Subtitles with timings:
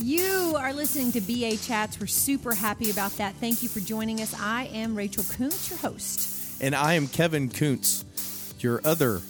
[0.00, 1.98] You are listening to BA Chats.
[1.98, 3.34] We're super happy about that.
[3.34, 4.34] Thank you for joining us.
[4.38, 6.62] I am Rachel Kuntz, your host.
[6.62, 8.04] And I am Kevin Kuntz,
[8.60, 9.20] your other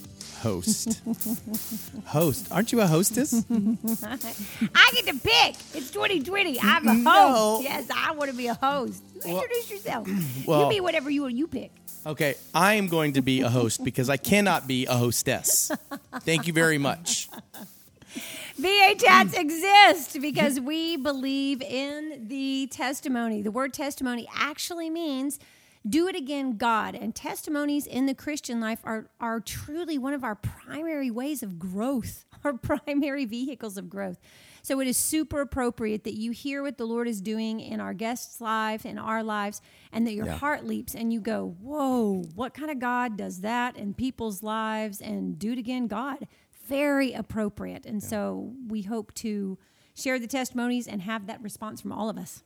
[0.41, 1.03] host.
[2.05, 2.49] host.
[2.53, 3.33] Aren't you a hostess?
[3.51, 5.57] I get to pick.
[5.75, 6.61] It's 2020.
[6.61, 7.05] I'm a host.
[7.05, 7.61] No.
[7.63, 9.03] Yes, I want to be a host.
[9.25, 10.09] Introduce yourself.
[10.47, 11.71] well- you be whatever you you pick.
[12.07, 15.71] Okay, I am going to be a host because I cannot be a hostess.
[16.21, 17.29] Thank you very much.
[18.61, 19.41] BA chats mm.
[19.41, 23.41] exist because we believe in the testimony.
[23.41, 25.39] The word testimony actually means
[25.89, 26.97] do it again, God.
[26.97, 31.59] And testimonies in the Christian life are, are truly one of our primary ways of
[31.59, 34.19] growth, our primary vehicles of growth.
[34.63, 37.95] So it is super appropriate that you hear what the Lord is doing in our
[37.95, 40.37] guests' life, in our lives, and that your Yeah.
[40.37, 45.01] heart leaps and you go, Whoa, what kind of God does that in people's lives?
[45.01, 46.27] And do it again, God
[46.69, 47.87] very appropriate.
[47.87, 49.59] And so we hope to
[49.95, 52.43] share the testimonies and have that response from all of us.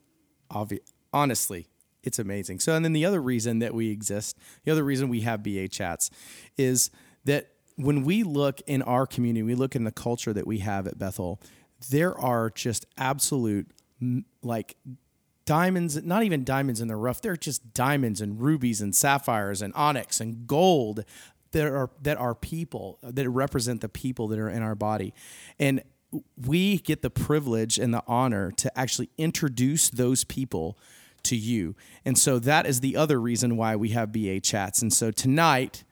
[0.51, 0.81] Obvi-
[1.13, 1.67] honestly,
[2.03, 2.61] it's amazing.
[2.61, 5.69] So, and then the other reason that we exist, the other reason we have BA
[5.69, 6.11] chats
[6.57, 6.91] is
[7.25, 10.87] that when we look in our community, we look in the culture that we have
[10.87, 11.41] at Bethel,
[11.91, 13.71] there are just absolute
[14.43, 14.77] like
[15.45, 19.73] diamonds, not even diamonds in the rough, they're just diamonds and rubies and sapphires and
[19.75, 21.05] onyx and gold
[21.53, 25.15] that are that are people that represent the people that are in our body.
[25.59, 25.83] And
[26.37, 30.77] we get the privilege and the honor to actually introduce those people
[31.23, 31.75] to you.
[32.05, 34.83] And so that is the other reason why we have BA chats.
[34.83, 35.85] And so tonight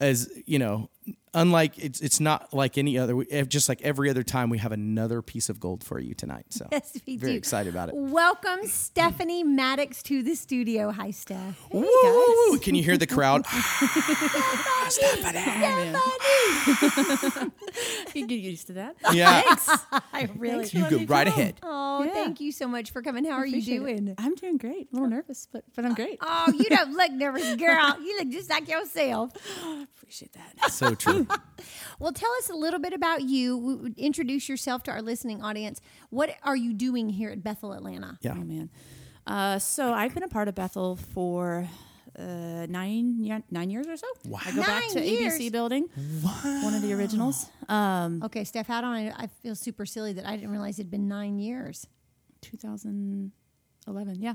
[0.00, 0.90] as you know,
[1.36, 5.20] unlike it's it's not like any other just like every other time we have another
[5.22, 6.46] piece of gold for you tonight.
[6.48, 7.38] So Yes, we very do.
[7.38, 7.94] excited about it.
[7.94, 10.90] Welcome Stephanie Maddox to the studio.
[10.90, 11.62] Hi, Steph.
[11.70, 12.58] Woo!
[12.60, 13.44] Can you hear the crowd?
[14.88, 15.94] Stephanie.
[18.14, 18.96] You can get used to that.
[19.12, 19.42] yeah.
[20.12, 20.66] I really.
[20.72, 21.56] You go right ahead.
[21.62, 22.12] Oh, Yeah.
[22.14, 23.24] thank you so much for coming.
[23.24, 23.78] How are you Appreciate it.
[23.80, 24.14] doing?
[24.18, 24.88] I'm doing great.
[24.90, 26.18] A little nervous, but but I'm great.
[26.22, 27.96] Oh, you don't look nervous, girl.
[28.00, 29.32] You look just like yourself.
[29.98, 30.70] Appreciate that.
[30.72, 31.25] So true.
[31.98, 33.56] Well, tell us a little bit about you.
[33.56, 35.80] W- w- Introduce yourself to our listening audience.
[36.10, 38.18] What are you doing here at Bethel Atlanta?
[38.20, 38.32] Yeah.
[38.36, 38.68] Oh man.
[39.26, 41.66] Uh, so I've been a part of Bethel for
[42.18, 42.22] uh,
[42.68, 44.06] nine nine years or so.
[44.26, 44.40] Wow.
[44.44, 45.34] I go back to years?
[45.38, 45.88] ABC building.
[46.42, 47.46] One of the originals.
[47.68, 49.12] Um, Okay, Steph, how do I?
[49.16, 51.86] I feel super silly that I didn't realize it'd been nine years.
[52.42, 54.16] 2011.
[54.20, 54.34] Yeah.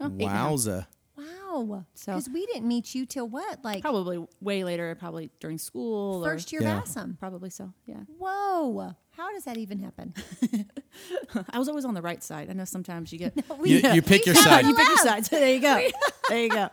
[0.00, 0.50] Oh, eight and a half.
[0.50, 0.86] Wowza.
[1.16, 1.84] Wow.
[1.94, 3.64] So- Because we didn't meet you till what?
[3.64, 4.94] Like Probably way later.
[4.94, 6.24] Probably during school.
[6.24, 6.80] or- first year Yeah.
[6.80, 7.16] Bassam.
[7.18, 7.72] Probably so.
[7.86, 8.00] Yeah.
[8.18, 8.94] Whoa.
[9.16, 10.12] How does that even happen?
[11.50, 12.50] I was always on the right side.
[12.50, 13.32] I know sometimes you get.
[13.64, 14.66] You, you pick your side.
[14.66, 15.02] you pick your left.
[15.08, 15.26] side.
[15.26, 15.88] So there you go.
[16.28, 16.68] there you go.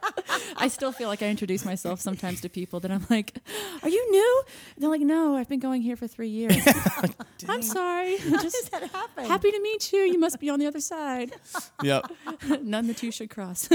[0.57, 3.37] I still feel like I introduce myself sometimes to people that I'm like,
[3.81, 4.43] "Are you new?"
[4.75, 6.57] And they're like, "No, I've been going here for three years."
[7.47, 8.17] I'm sorry.
[8.17, 9.25] Just that happen?
[9.25, 9.99] happy to meet you.
[9.99, 11.33] You must be on the other side.
[11.81, 12.11] Yep.
[12.61, 13.67] None the two should cross.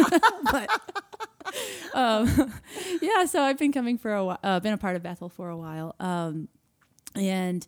[0.51, 0.71] but
[1.93, 2.53] um,
[3.03, 4.39] yeah, so I've been coming for a while.
[4.43, 6.49] Uh, been a part of Bethel for a while, um,
[7.15, 7.67] and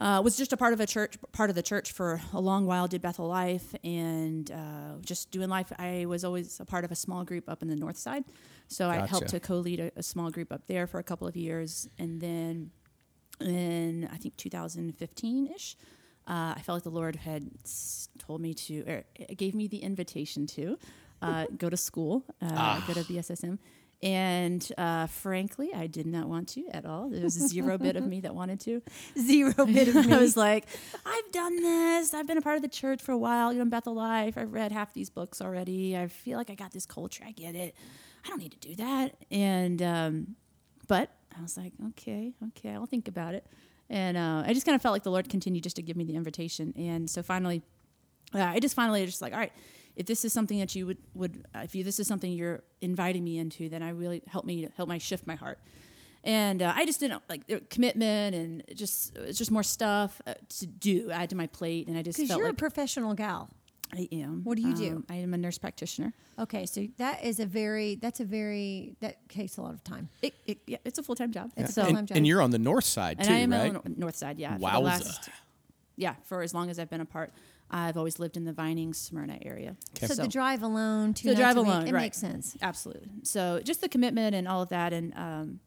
[0.00, 2.66] uh, was just a part of a church, part of the church for a long
[2.66, 2.88] while.
[2.88, 5.70] Did Bethel life and uh, just doing life.
[5.78, 8.24] I was always a part of a small group up in the north side,
[8.66, 11.36] so I helped to co-lead a, a small group up there for a couple of
[11.36, 12.70] years, and then
[13.40, 15.76] in I think 2015 ish.
[16.26, 17.50] Uh, I felt like the Lord had
[18.18, 20.78] told me to, or gave me the invitation to
[21.22, 23.58] uh, go to school, uh, go to BSSM.
[24.02, 27.10] And uh, frankly, I did not want to at all.
[27.10, 28.82] There was zero bit of me that wanted to.
[29.18, 30.12] Zero bit of me.
[30.12, 30.66] I was like,
[31.04, 32.14] I've done this.
[32.14, 33.52] I've been a part of the church for a while.
[33.52, 34.38] You know, Bethel Life.
[34.38, 35.98] I've read half these books already.
[35.98, 37.24] I feel like I got this culture.
[37.26, 37.74] I get it.
[38.24, 39.16] I don't need to do that.
[39.30, 40.36] And um,
[40.88, 43.46] but I was like, okay, okay, I'll think about it.
[43.90, 46.04] And uh, I just kind of felt like the Lord continued just to give me
[46.04, 46.72] the invitation.
[46.76, 47.62] And so finally,
[48.34, 49.52] uh, I just finally just like, all right,
[50.00, 52.62] if this is something that you would would uh, if you this is something you're
[52.80, 55.58] inviting me into, then I really help me help my shift my heart.
[56.24, 60.34] And uh, I just didn't like there- commitment and just it's just more stuff uh,
[60.58, 63.14] to do add to my plate, and I just Because felt you're like a professional
[63.14, 63.48] gal.
[63.92, 64.42] I am.
[64.44, 64.90] What do you do?
[64.96, 66.12] Um, I am a nurse practitioner.
[66.38, 70.08] Okay, so that is a very that's a very that takes a lot of time.
[70.22, 71.50] It, it, yeah, it's a full time job.
[71.56, 72.16] It's a full-time And, job.
[72.16, 73.74] and you're on the north side and too, I am right?
[73.74, 74.38] on the north side.
[74.38, 74.82] Yeah, for the Wowza.
[74.84, 75.30] last
[75.96, 77.32] yeah for as long as I've been a part.
[77.70, 79.76] I've always lived in the Vining, Smyrna area.
[79.96, 80.06] Okay.
[80.06, 82.02] So, the drive alone, two the nights drive a week, alone, it right.
[82.02, 82.56] makes sense.
[82.60, 83.08] Absolutely.
[83.22, 85.60] So just the commitment and all of that, and um,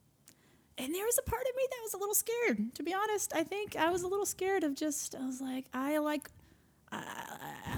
[0.78, 2.76] and there was a part of me that was a little scared.
[2.76, 5.16] To be honest, I think I was a little scared of just.
[5.16, 6.30] I was like, I like.
[6.92, 7.26] I,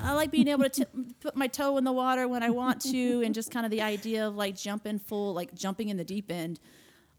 [0.03, 0.85] I like being able to t-
[1.21, 3.81] put my toe in the water when I want to, and just kind of the
[3.81, 6.59] idea of like jumping full, like jumping in the deep end.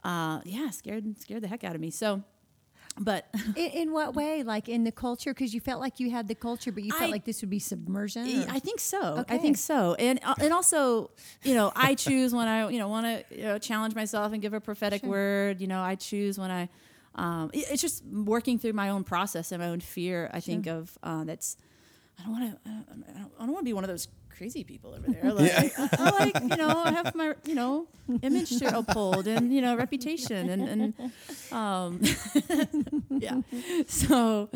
[0.03, 1.91] Uh, yeah, scared scared the heck out of me.
[1.91, 2.23] So
[2.99, 3.27] but
[3.57, 4.43] In, in what way?
[4.43, 5.33] Like in the culture?
[5.35, 7.51] Because you felt like you had the culture, but you felt I- like this would
[7.51, 8.27] be submersion.
[8.43, 9.25] or- I think so.
[9.29, 9.95] I think so.
[9.95, 11.11] And uh, and also,
[11.43, 14.41] you know, I choose when I you know want to you know, challenge myself and
[14.41, 15.61] give a prophetic word.
[15.61, 16.69] You know, I choose when I.
[17.15, 20.31] Um, it- it's just working through my own process and my own fear.
[20.33, 21.57] I think of uh, that's.
[22.19, 22.71] I don't want to.
[22.71, 25.33] I don't, I don't want to be one of those crazy people over there.
[25.37, 27.89] Like, I, I like you know, I have my you know
[28.23, 31.13] image to uphold and you know reputation and and
[31.53, 32.01] um,
[33.11, 33.41] yeah.
[33.87, 34.49] So,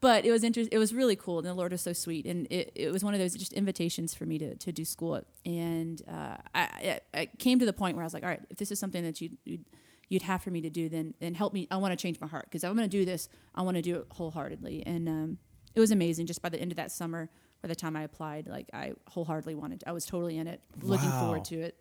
[0.00, 0.74] but it was interesting.
[0.74, 3.14] It was really cool, and the Lord was so sweet, and it, it was one
[3.14, 5.22] of those just invitations for me to, to do school.
[5.44, 8.42] And uh, I, I I came to the point where I was like, all right,
[8.50, 9.64] if this is something that you you'd,
[10.08, 11.68] you'd have for me to do, then then help me.
[11.70, 13.28] I want to change my heart because I'm going to do this.
[13.54, 15.38] I want to do it wholeheartedly, and um,
[15.74, 16.26] it was amazing.
[16.26, 17.28] Just by the end of that summer,
[17.62, 19.84] by the time I applied, like I wholeheartedly wanted.
[19.86, 21.18] I was totally in it, looking Wow.
[21.20, 21.76] forward to it.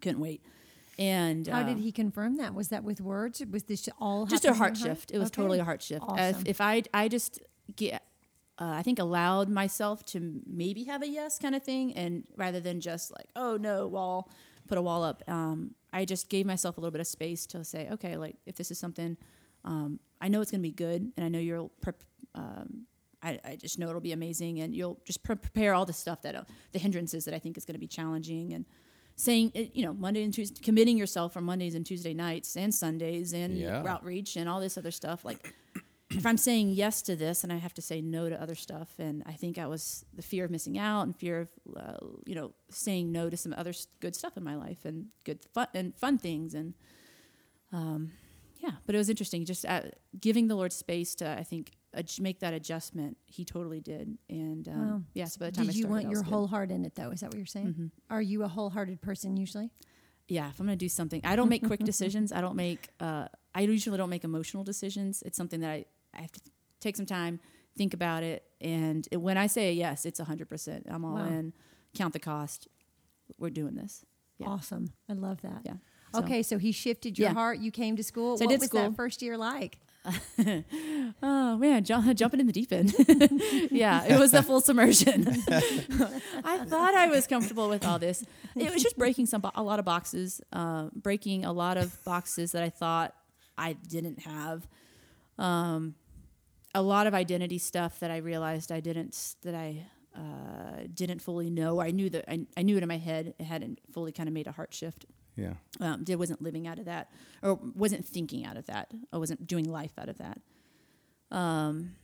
[0.00, 0.42] Couldn't wait.
[0.98, 2.54] And How uh, did he confirm that?
[2.54, 3.42] Was that with words?
[3.50, 5.10] Was this all just a happening heart shift.
[5.12, 5.36] It was Okay.
[5.42, 6.04] totally a heart shift.
[6.04, 6.42] If, Awesome.
[6.46, 7.40] if I I just
[7.74, 8.02] get,
[8.60, 12.60] uh, I think allowed myself to maybe have a yes kind of thing, and rather
[12.60, 14.28] than just like oh no wall,
[14.68, 15.22] put a wall up.
[15.28, 18.54] Um, I just gave myself a little bit of space to say okay, like if
[18.56, 19.16] this is something,
[19.64, 21.70] um, I know it's going to be good, and I know you'll.
[21.80, 22.02] Prep,
[22.36, 22.86] um,
[23.24, 26.20] I, I just know it'll be amazing, and you'll just pre- prepare all the stuff
[26.22, 28.64] that uh, the hindrances that I think is going to be challenging, and
[29.16, 32.74] saying uh, you know Monday and Tuesday, committing yourself for Mondays and Tuesday nights and
[32.74, 33.82] Sundays and Yeah.
[33.86, 35.24] outreach and all this other stuff.
[35.24, 35.54] Like
[36.10, 38.90] if I'm saying yes to this and I have to say no to other stuff,
[38.98, 42.34] and I think I was the fear of missing out and fear of uh, you
[42.34, 45.94] know saying no to some other good stuff in my life and good fun and
[45.96, 46.74] fun things and
[47.72, 48.12] um,
[48.60, 48.72] yeah.
[48.86, 49.82] But it was interesting, just uh,
[50.20, 51.72] giving the Lord space to I think
[52.20, 53.16] make that adjustment.
[53.26, 55.02] He totally did, and um, Wow.
[55.14, 55.24] yeah.
[55.26, 57.10] So by the time Did I you started, want your whole heart in it, though?
[57.10, 57.74] Is that what you're saying?
[57.74, 57.90] Mhm.
[58.10, 59.70] Are you a wholehearted person usually?
[60.26, 62.88] yeah if i'm going to do something i don't make quick decisions i don't make
[62.98, 66.40] uh, i usually don't make emotional decisions it's something that i, I have to
[66.80, 67.40] take some time
[67.76, 71.26] think about it and it- when i say yes it's 100% i'm all Wow.
[71.26, 71.52] in
[71.94, 72.68] count the cost
[73.36, 74.02] we're doing this
[74.38, 74.46] Yeah.
[74.48, 74.94] Awesome.
[75.10, 75.60] I love that.
[75.66, 75.74] yeah
[76.14, 77.34] So- Okay, so he shifted your Yeah.
[77.34, 77.58] heart.
[77.58, 78.38] You came to school.
[78.38, 78.80] So what was school.
[78.82, 79.78] that first year like?
[81.22, 82.94] oh man jump, jumping in the deep end.
[83.70, 85.26] Yeah it was the full submersion.
[86.44, 88.24] I thought i was comfortable with all this.
[88.56, 92.02] It was just breaking some bo- a lot of boxes uh, breaking a lot of
[92.04, 93.14] boxes that i thought
[93.56, 94.66] i didn't have.
[95.38, 95.94] Um,
[96.74, 99.86] a lot of identity stuff that i realized i didn't that i
[100.16, 101.80] uh, didn't fully know.
[101.80, 103.34] I knew that I, I knew it in my head.
[103.36, 105.54] It hadn't fully kind of made a heart shift Yeah.
[105.80, 107.10] um, did wasn't living out of that
[107.42, 110.40] or wasn't thinking out of that or wasn't doing life out of that.
[111.30, 111.96] Um,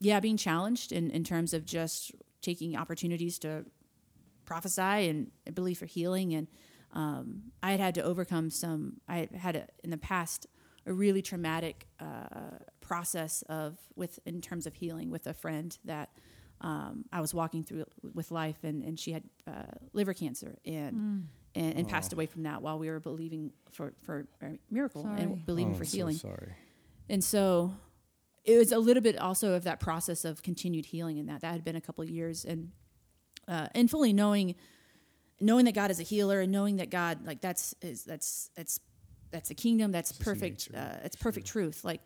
[0.00, 3.64] yeah being challenged in, in terms of just taking opportunities to
[4.44, 6.34] prophesy and believe for healing.
[6.34, 6.46] And
[6.92, 10.46] um, i had had to overcome some i had a, in the past
[10.86, 16.08] a really traumatic uh, process of with in terms of healing with a friend that
[16.60, 21.28] um, I was walking through with life, and, and she had uh, liver cancer, and
[21.54, 25.20] and, and passed away from that while we were believing for for a miracle Sorry.
[25.22, 26.16] and believing Oh, for so healing.
[26.16, 26.52] sorry.
[27.08, 27.74] And so
[28.44, 31.40] it was a little bit also of that process of continued healing in that.
[31.42, 32.70] That had been a couple of years and
[33.46, 34.54] uh, and fully knowing
[35.40, 38.80] knowing that God is a healer and knowing that God like that's is that's that's
[39.30, 42.00] that's the kingdom that's It's perfect nature, uh, it's perfect truth like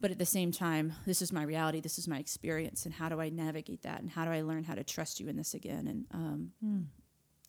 [0.00, 3.10] but at the same time this is my reality this is my experience and how
[3.10, 5.52] do i navigate that and how do i learn how to trust you in this
[5.52, 6.86] again and um,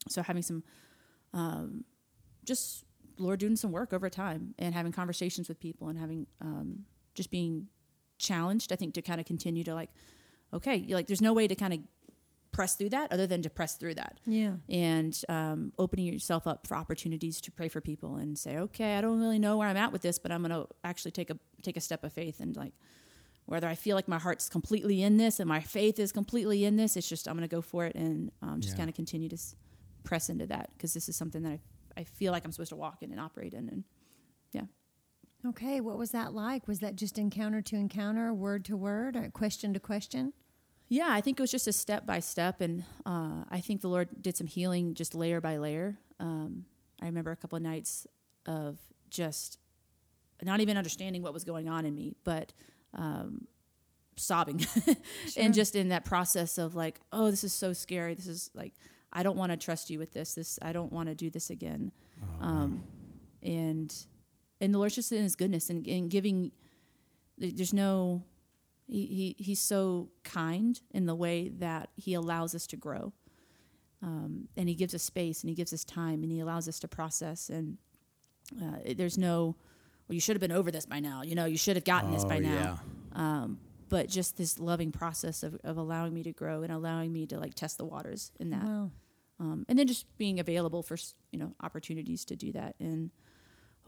[0.09, 0.61] so having some
[1.33, 1.83] um,
[2.45, 2.83] just
[3.17, 6.79] lord doing some work over time and having conversations with people and having um,
[7.15, 7.67] just being
[8.17, 9.89] challenged i think to kind of continue to like
[10.53, 11.79] okay like there's no way to kind of
[12.51, 14.53] press through that other than to press through that Yeah.
[14.69, 19.01] and um, opening yourself up for opportunities to pray for people and say, okay, I
[19.01, 21.37] don't really know where I'm at with this, but I'm going to actually take a
[21.63, 22.73] take a step of faith and like
[23.47, 26.75] whether I feel like my heart's completely in this and my faith is completely in
[26.75, 28.81] this, it's just I'm going to go for it and um, just Yeah.
[28.81, 29.55] kind of continue to s-
[30.03, 31.59] press into that because this is something that I,
[31.97, 33.83] I feel like I'm supposed to walk in and operate in and
[34.51, 34.63] yeah.
[35.45, 36.67] Okay, what was that like?
[36.67, 40.33] Was that just encounter to encounter, word to word, or question to question?
[40.87, 43.87] Yeah, I think it was just a step by step, and uh, I think the
[43.87, 45.97] Lord did some healing just layer by layer.
[46.19, 46.65] Um,
[47.01, 48.07] I remember a couple of nights
[48.45, 48.77] of
[49.09, 49.57] just
[50.41, 52.53] not even understanding what was going on in me, but
[52.93, 53.47] um,
[54.15, 54.65] sobbing,
[55.37, 58.13] and just in that process of like, oh, this is so scary.
[58.13, 58.73] This is like,
[59.13, 60.33] I don't want to trust you with this.
[60.33, 61.91] This, I don't want to do this again.
[62.41, 62.83] Um,
[63.41, 63.93] and
[64.59, 66.51] and the Lord's just in His goodness and, and giving.
[67.37, 68.23] There's no
[68.87, 69.05] he,
[69.37, 73.13] he he's so kind in the way that he allows us to grow
[74.01, 76.79] um, and he gives us space and he gives us time and he allows us
[76.79, 77.77] to process and
[78.61, 79.55] uh, there's no
[80.07, 81.21] well, you should have been over this by now.
[81.23, 82.79] You know, you should have gotten this Oh, by now.
[83.15, 83.19] yeah.
[83.43, 87.25] Um, but just this loving process of, of allowing me to grow and allowing me
[87.27, 88.63] to like test the waters in that.
[88.63, 88.91] Wow.
[89.43, 90.97] Um, and then just being available for,
[91.31, 92.75] you know, opportunities to do that.
[92.79, 93.11] And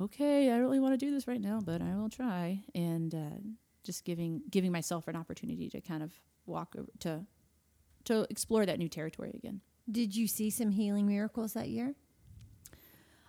[0.02, 2.64] okay, I don't really want to do this right now, but I will try.
[2.74, 3.38] And uh,
[3.86, 6.12] just giving, giving myself an opportunity to kind of
[6.46, 7.26] walk over to,
[8.04, 9.62] to explore that new territory again.
[9.90, 11.96] Did you see some healing miracles that year?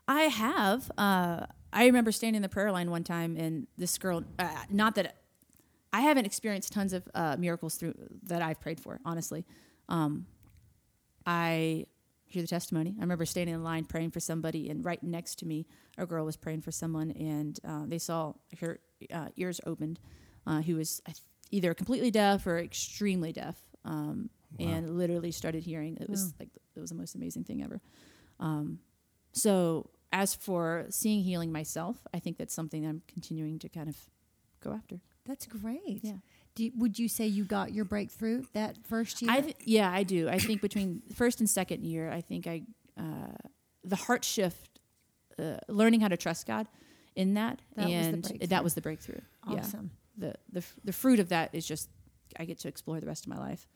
[0.09, 0.90] I have.
[0.99, 4.25] Uh, I remember standing in the prayer line one time, and this girl.
[4.38, 5.16] Uh, not that
[5.92, 9.00] I haven't experienced tons of uh, miracles through that I've prayed for.
[9.04, 9.45] Honestly,
[9.88, 10.26] um,
[11.26, 11.87] I
[12.28, 12.95] hear the testimony.
[12.99, 15.66] I remember standing in line praying for somebody, and right next to me,
[15.97, 18.80] a girl was praying for someone, and uh, they saw her
[19.12, 20.00] uh, ears opened,
[20.47, 21.00] uh, who was
[21.50, 25.97] either completely deaf or extremely deaf, um, and literally started hearing.
[26.00, 27.80] It was like it was the most amazing thing ever.
[28.40, 28.80] Um,
[29.33, 33.97] so as for seeing healing myself, I think that's something I'm continuing to kind of
[34.62, 35.00] go after.
[35.26, 36.00] That's great.
[36.02, 36.14] Yeah.
[36.56, 39.30] Do would you say you got your breakthrough that first year?
[39.30, 40.28] I th- yeah, I do.
[40.28, 42.62] I think between first and second year, I think I
[42.98, 43.36] uh,
[43.84, 44.80] the heart shift,
[45.38, 46.66] uh, learning how to trust God
[47.14, 48.46] in that, That and breakthrough.
[48.48, 49.20] that was the breakthrough.
[49.48, 49.58] Yeah.
[49.60, 49.90] awesome.
[50.18, 51.88] The the f- the fruit of that is just
[52.40, 53.68] I get to explore the rest of my life,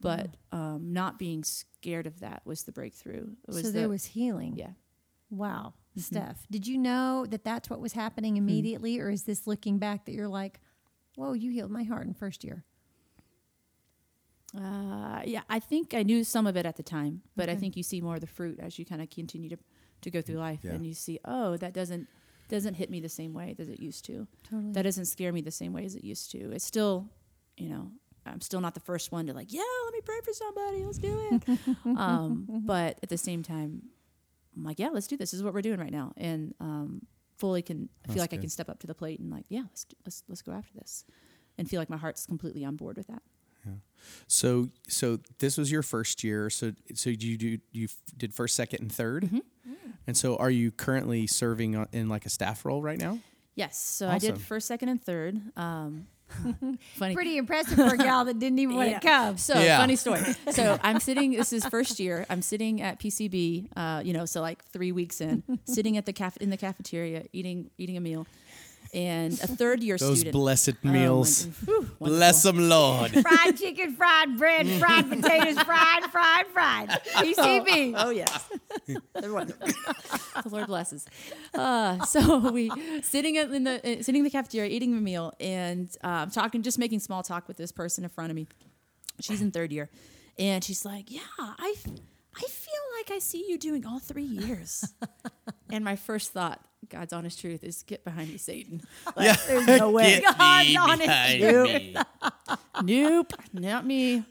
[0.00, 3.26] but um, not being scared of that was the breakthrough.
[3.46, 4.54] It was So the, there was healing.
[4.56, 4.70] yeah.
[5.30, 5.74] Wow.
[5.90, 6.00] Mm-hmm.
[6.00, 8.42] Steph, did you know that that's what was happening Hmm.
[8.44, 10.60] immediately, or is this looking back that you're like,
[11.20, 12.64] whoa, you healed my heart in first year?
[14.56, 17.76] Uh, yeah, I think I knew some of it at the time, but I think
[17.76, 19.56] you see more of the fruit as you kind of continue to,
[20.00, 20.72] to go through life, Yeah.
[20.72, 22.08] and you see, oh, that doesn't
[22.48, 24.26] doesn't hit me the same way as it used to.
[24.50, 24.72] Totally.
[24.72, 26.50] That doesn't scare me the same way as it used to.
[26.50, 27.08] It's still,
[27.56, 27.92] you know,
[28.26, 30.98] I'm still not the first one to like, yeah, let me pray for somebody, let's
[30.98, 31.76] do it.
[31.96, 33.82] um, but at the same time,
[34.56, 35.30] I'm like, yeah, let's do this.
[35.30, 37.06] This is what we're doing right now, and um,
[37.40, 39.46] fully can I feel That's like I can step up to the plate and like,
[39.48, 41.04] yeah, let's let's let's go after this,
[41.58, 43.22] and feel like my heart's completely on board with that.
[43.66, 43.72] Yeah.
[44.28, 46.50] So so this was your first year.
[46.50, 49.90] So so you do you did first, second, and 3rd Mm-hmm.
[50.06, 53.18] And so are you currently serving in like a staff role right now?
[53.54, 53.78] Yes.
[53.78, 55.40] So I did first, second, and third.
[55.56, 56.06] Um,
[56.96, 57.14] funny.
[57.14, 58.98] Pretty impressive for a gal that didn't even want Yeah.
[58.98, 59.36] to come.
[59.36, 59.78] So Yeah.
[59.78, 60.20] funny story.
[60.52, 61.32] So I'm sitting.
[61.32, 62.26] This is first year.
[62.28, 63.68] I'm sitting at PCB.
[63.76, 67.24] Uh, you know, so like three weeks in, sitting at the caf- in the cafeteria,
[67.32, 68.26] eating eating a meal,
[68.92, 70.10] and a third year student.
[70.10, 70.32] Those student.
[70.32, 71.46] blessed Oh, meals.
[71.46, 71.74] wonderful.
[71.74, 71.90] Whew.
[72.00, 73.10] Bless them, Lord.
[73.22, 76.88] fried chicken, fried bread, fried potatoes, fried, fried, fried.
[77.16, 77.94] PCB.
[77.96, 78.48] Oh yes,
[79.14, 79.68] they're wonderful.
[80.42, 81.06] the Lord blesses.
[81.54, 82.70] Uh, so we
[83.02, 86.78] sitting in the uh, sitting in the cafeteria eating a meal and um, talking, just
[86.78, 88.46] making small talk with this person in front of me.
[89.20, 89.90] She's in third year,
[90.38, 91.92] and she's like, "Yeah, I, f-
[92.36, 94.92] I feel like I see you doing all three years."
[95.70, 98.80] and my first thought, God's honest truth, is get behind me, Satan.
[99.16, 99.36] Like, Yeah.
[99.46, 100.20] there's no way.
[100.20, 101.96] Get God's honest truth.
[102.82, 104.24] nope, not me.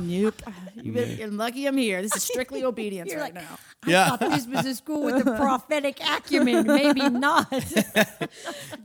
[0.00, 0.42] Nope.
[0.76, 2.00] You better, you're lucky I'm here.
[2.02, 3.58] This is strictly obedience right like, now.
[3.84, 4.16] I Yeah.
[4.16, 6.66] thought this was a school with a prophetic acumen.
[6.66, 7.50] Maybe not.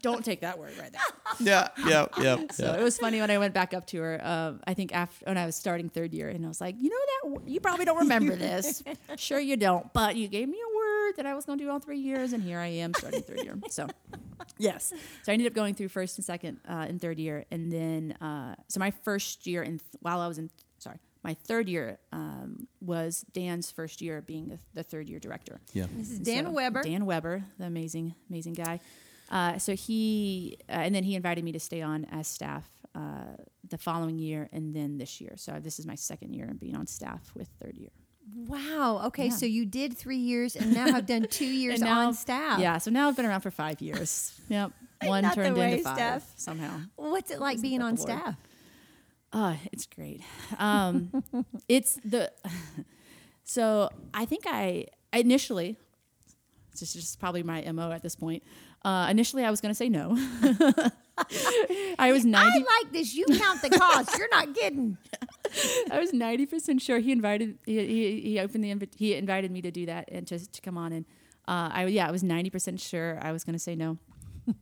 [0.01, 1.01] Don't take that word right there.
[1.39, 2.37] Yeah, yeah, yeah.
[2.51, 2.79] So yeah.
[2.79, 4.19] it was funny when I went back up to her.
[4.25, 6.89] Um, I think after when I was starting third year, and I was like, you
[6.89, 8.83] know that you probably don't remember this.
[9.17, 10.72] sure you don't, but you gave me a
[11.03, 13.21] word that I was going to do all three years, and here I am starting
[13.21, 13.57] third year.
[13.69, 13.87] So
[14.57, 14.93] yes,
[15.23, 18.13] so I ended up going through first and second uh, and third year, and then
[18.21, 20.99] uh, so my first year in while I was in sorry.
[21.23, 25.61] My third year um, was Dan's first year being the, the third year director.
[25.71, 25.85] Yeah.
[25.95, 26.83] This is Dan so- Weber.
[26.83, 28.81] Dan Weber, the amazing, amazing guy.
[29.29, 33.37] Uh, so he, uh, and then he invited me to stay on as staff uh,
[33.69, 35.33] the following year and then this year.
[35.37, 37.91] So this is my second year of being on staff with third year.
[38.35, 39.01] Wow.
[39.07, 39.31] Okay, Yeah.
[39.31, 42.59] so you did three years and now have done two years now- on staff.
[42.59, 44.39] Yeah, so now I've been around for five years.
[44.49, 44.71] Yep.
[45.03, 46.33] One the turned way, into five Steph?
[46.37, 46.79] somehow.
[46.95, 48.35] What's it like Isn't being on staff?
[49.33, 50.21] Oh, it's great.
[50.57, 51.11] Um,
[51.67, 52.31] it's the
[53.43, 55.77] so I think I initially
[56.71, 58.43] it's just, just probably my mo at this point.
[58.85, 60.17] Uh, initially, I was going to say no.
[61.99, 62.59] I was ninety.
[62.67, 63.13] I like this.
[63.13, 64.17] You count the cost.
[64.17, 64.97] You're not kidding.
[65.91, 69.51] I was ninety percent sure he invited he, he, he opened the invi- he invited
[69.51, 71.05] me to do that and to to come on and
[71.47, 73.97] uh, I yeah I was ninety percent sure I was going to say no.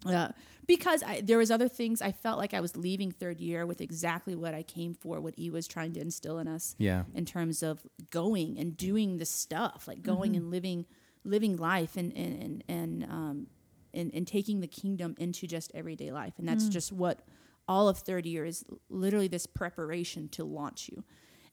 [0.06, 0.28] Uh,
[0.68, 3.82] because I, there was other things I felt like I was leaving third year with
[3.82, 7.06] exactly what I came for, what he was trying to instill in us Yeah.
[7.16, 7.82] in terms of
[8.12, 10.86] going and doing the stuff, like going and living
[11.24, 13.48] living life and and and and, um,
[13.94, 17.22] and and taking the kingdom into just everyday life, and that's just what
[17.68, 21.04] all of third year is literally this preparation to launch you.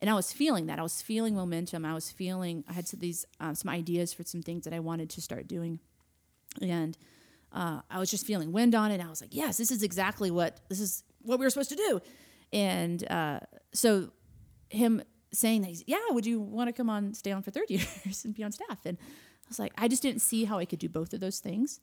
[0.01, 0.79] And I was feeling that.
[0.79, 1.85] I was feeling momentum.
[1.85, 2.65] I was feeling.
[2.69, 5.49] I had some, these um, some ideas for some things that I wanted to start
[5.49, 5.81] doing,
[6.63, 6.97] and
[7.53, 8.95] uh, I was just feeling wind on it.
[8.95, 11.71] And I was like, yes, this is exactly what this is what we were supposed
[11.71, 12.01] to do.
[12.53, 13.41] And uh,
[13.73, 14.11] so
[14.71, 15.03] him
[15.33, 18.25] saying that, he's, yeah, would you want to come on, stay on for third years
[18.25, 18.79] and be on staff?
[18.85, 21.39] And I was like, I just didn't see how I could do both of those
[21.39, 21.81] things.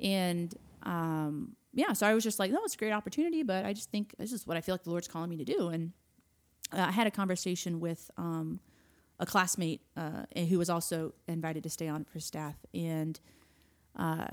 [0.00, 3.72] And um, yeah, so I was just like, no, it's a great opportunity, but I
[3.72, 5.68] just think this is what I feel like the Lord's calling me to do.
[5.68, 5.92] And
[6.72, 8.60] uh, I had a conversation with um,
[9.18, 13.18] a classmate uh, who was also invited to stay on for staff, and
[13.96, 14.26] uh,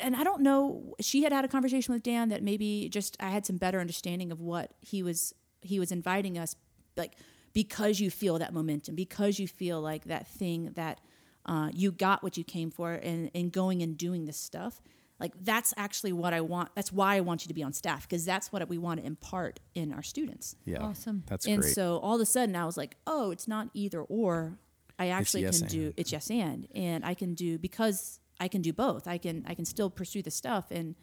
[0.00, 0.94] and I don't know.
[1.00, 4.30] She had had a conversation with Dan that maybe just I had some better understanding
[4.30, 6.56] of what he was he was inviting us
[6.96, 7.14] like
[7.52, 11.00] because you feel that momentum, because you feel like that thing that
[11.46, 14.82] uh, you got what you came for, and and going and doing this stuff
[15.20, 16.70] like that's actually what I want.
[16.74, 19.06] That's why I want you to be on staff because that's what we want to
[19.06, 20.56] impart in our students.
[20.64, 20.78] Yeah.
[20.78, 21.24] Awesome.
[21.26, 21.52] That's great.
[21.52, 21.74] and great.
[21.74, 24.58] so all of a sudden I was like, oh, it's not either or.
[24.98, 28.60] I actually yes can do it's yes and, and I can do because I can
[28.60, 29.06] do both.
[29.06, 30.94] I can I can still pursue the stuff and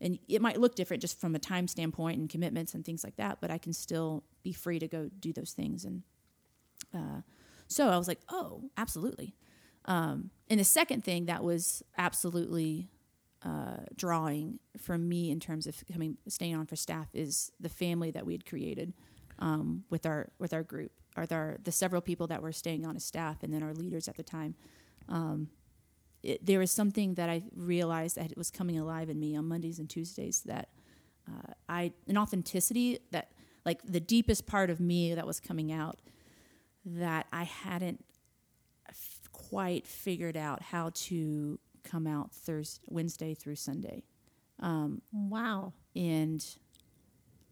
[0.00, 3.16] and it might look different just from a time standpoint and commitments and things like
[3.16, 5.84] that, but I can still be free to go do those things.
[5.84, 6.02] And
[6.94, 7.22] uh,
[7.66, 9.34] so I was like, oh, absolutely.
[9.86, 12.88] Um, and the second thing that was absolutely
[13.44, 18.10] uh, drawing from me in terms of coming staying on for staff is the family
[18.10, 18.92] that we had created
[19.38, 23.04] um, with our with our group, our, the several people that were staying on as
[23.04, 24.54] staff, and then our leaders at the time.
[25.08, 25.48] Um,
[26.22, 29.78] it, there was something that I realized that was coming alive in me on Mondays
[29.78, 30.70] and Tuesdays that
[31.28, 33.30] uh, I an authenticity that
[33.64, 36.00] like the deepest part of me that was coming out
[36.84, 38.04] that I hadn't
[39.50, 44.02] quite figured out how to come out Thursday, Wednesday through Sunday,
[45.12, 45.72] Wow.
[45.94, 46.44] and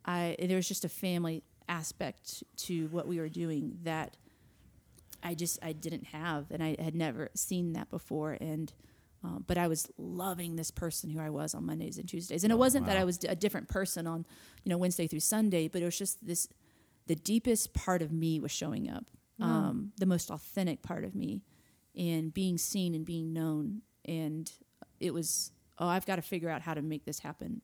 [0.04, 4.16] I there was just a family aspect to what we were doing that
[5.22, 8.72] I just I didn't have, and I had never seen that before, and.
[9.26, 12.52] Um, but I was loving this person who I was on Mondays and Tuesdays, and
[12.52, 14.26] it wasn't that I was a different person on,
[14.64, 16.46] you know, Wednesday through Sunday, but it was just this,
[17.06, 19.06] the deepest part of me was showing up,
[19.40, 21.40] um, the most authentic part of me,
[21.96, 24.50] and being seen and being known, and
[25.00, 27.60] it was, oh, I've got to figure out how to make this happen,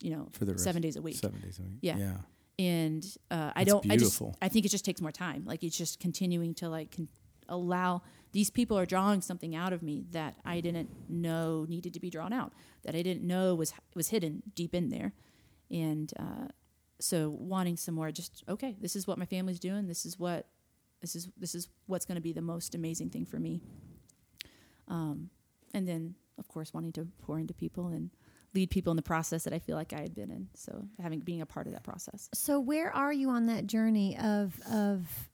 [0.00, 1.78] you know, For the rest- seven days a week, Seven days a week.
[1.82, 1.96] Yeah.
[1.98, 2.16] Yeah.
[2.58, 3.84] and uh, I don't.
[3.86, 4.18] I just.
[4.18, 4.36] beautiful.
[4.40, 5.44] I think it just takes more time.
[5.44, 7.08] Like it's just continuing to like con-
[7.48, 12.00] allow these people are drawing something out of me that I didn't know needed to
[12.00, 12.52] be drawn out.
[12.84, 15.12] That I didn't know was was hidden deep in there,
[15.70, 16.48] and uh,
[17.00, 18.10] so wanting some more.
[18.10, 18.76] Just okay.
[18.80, 19.86] This is what my family's doing.
[19.86, 20.46] This is what.
[21.00, 23.60] This is this is what's going to be the most amazing thing for me.
[24.88, 25.30] Um,
[25.74, 28.10] and then of course wanting to pour into people and
[28.54, 30.48] lead people in the process that I feel like I had been in.
[30.54, 32.28] So having being a part of that process.
[32.34, 35.28] So where are you on that journey of of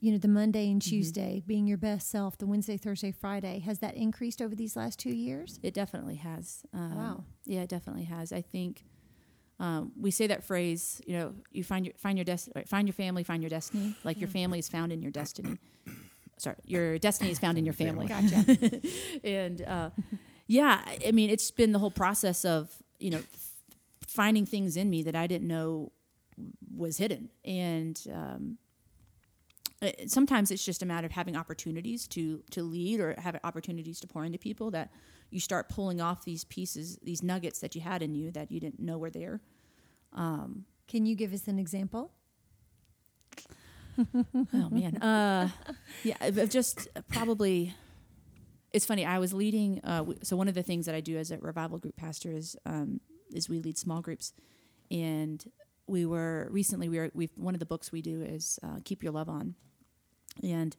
[0.00, 0.72] you know the Monday Mm-hmm.
[0.72, 3.60] and Tuesday being your best self, the Wednesday, Thursday, Friday?
[3.60, 5.60] Has that increased over these last two years?
[5.62, 6.64] It definitely has.
[6.72, 7.24] Um, Wow.
[7.46, 8.32] Yeah, it definitely has.
[8.32, 8.84] I think
[9.60, 11.00] um, we say that phrase.
[11.06, 13.94] You know, you find your find your des- find your family, find your destiny.
[14.04, 15.58] Like your family is found in your destiny.
[16.38, 18.06] Sorry, your destiny is found in your family.
[18.06, 18.80] Gotcha.
[19.24, 19.90] and uh,
[20.46, 23.20] yeah, I- I mean, it's been the whole process of you know
[24.06, 25.92] finding things in me that I didn't know
[26.76, 28.58] was hidden, and um,
[29.80, 34.00] it- sometimes it's just a matter of having opportunities to to lead or have opportunities
[34.00, 34.90] to pour into people that
[35.34, 38.60] you start pulling off these pieces, these nuggets that you had in you that you
[38.60, 39.40] didn't know were there.
[40.88, 42.12] Can you give us an example?
[44.54, 45.48] Oh man, uh,
[46.02, 47.74] yeah, just probably.
[48.72, 49.04] It's funny.
[49.06, 49.80] I was leading.
[49.84, 52.56] Uh, so one of the things that I do as a revival group pastor is
[52.66, 53.00] um,
[53.32, 54.32] is we lead small groups,
[54.90, 55.44] and
[55.86, 59.04] we were recently we were we one of the books we do is uh, keep
[59.04, 59.54] your love on,
[60.42, 60.76] and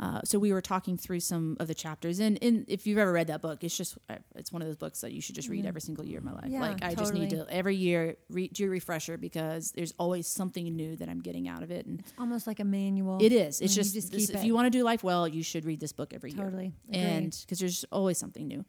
[0.00, 2.18] uh, so we were talking through some of the chapters.
[2.18, 4.76] And, and if you've ever read that book, it's just uh, it's one of those
[4.76, 6.46] books that you should just read every single year of my life.
[6.48, 10.26] Yeah, like I just need to every year re- do a refresher because there's always
[10.26, 13.18] something new that I'm getting out of it, and it's Almost like a manual.
[13.22, 13.60] it is.
[13.60, 15.78] It's just, just this- keep if you want to do life well, you should read
[15.78, 16.44] this book every year.
[16.44, 16.72] Totally.
[16.90, 18.64] And because there's always something new.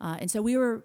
[0.00, 0.84] Uh, and so we were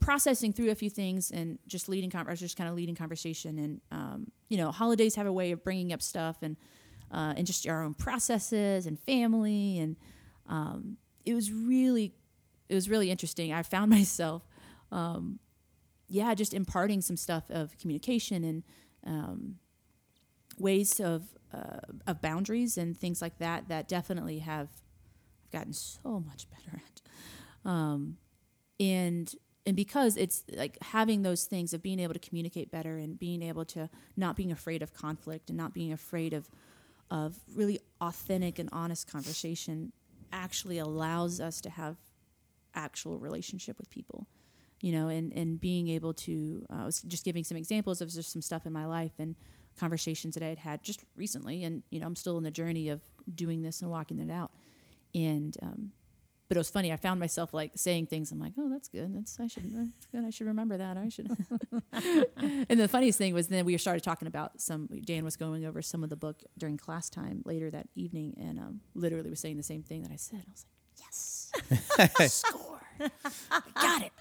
[0.00, 3.58] processing through a few things and just leading, con- just kind of leading conversation.
[3.58, 6.56] And, um, you know, holidays have a way of bringing up stuff and,
[7.12, 9.78] uh, and just our own processes and family.
[9.78, 9.96] And
[10.48, 12.14] um, it was really,
[12.68, 13.52] it was really interesting.
[13.52, 14.42] I found myself,
[14.92, 15.38] um,
[16.08, 18.62] yeah, just imparting some stuff of communication and,
[19.06, 19.56] um,
[20.58, 24.68] ways of uh, of boundaries and things like that that definitely have
[25.52, 27.70] gotten so much better at.
[27.70, 28.18] Um,
[28.80, 29.32] and
[29.66, 33.42] and because it's like having those things of being able to communicate better and being
[33.42, 36.50] able to not being afraid of conflict and not being afraid of
[37.10, 39.92] of really authentic and honest conversation
[40.32, 41.96] actually allows us to have
[42.74, 44.26] actual relationship with people
[44.80, 48.08] you know and and being able to uh, i was just giving some examples of
[48.08, 49.36] just some stuff in my life and
[49.78, 52.88] conversations that i had had just recently and you know i'm still in the journey
[52.88, 53.00] of
[53.32, 54.50] doing this and walking it out.
[55.14, 55.92] And um,
[56.54, 56.92] but it was funny.
[56.92, 58.30] I found myself like saying things.
[58.30, 59.12] I'm like, oh, that's good.
[59.16, 60.24] That's I should that's good.
[60.24, 60.96] I should remember that.
[60.96, 61.28] I should.
[62.68, 64.88] and the funniest thing was then we started talking about some.
[65.04, 68.58] Dan was going over some of the book during class time later that evening, and
[68.60, 70.42] um, literally was saying the same thing that I said.
[70.46, 71.00] I was like,
[72.20, 72.80] yes, score,
[73.74, 74.12] got it.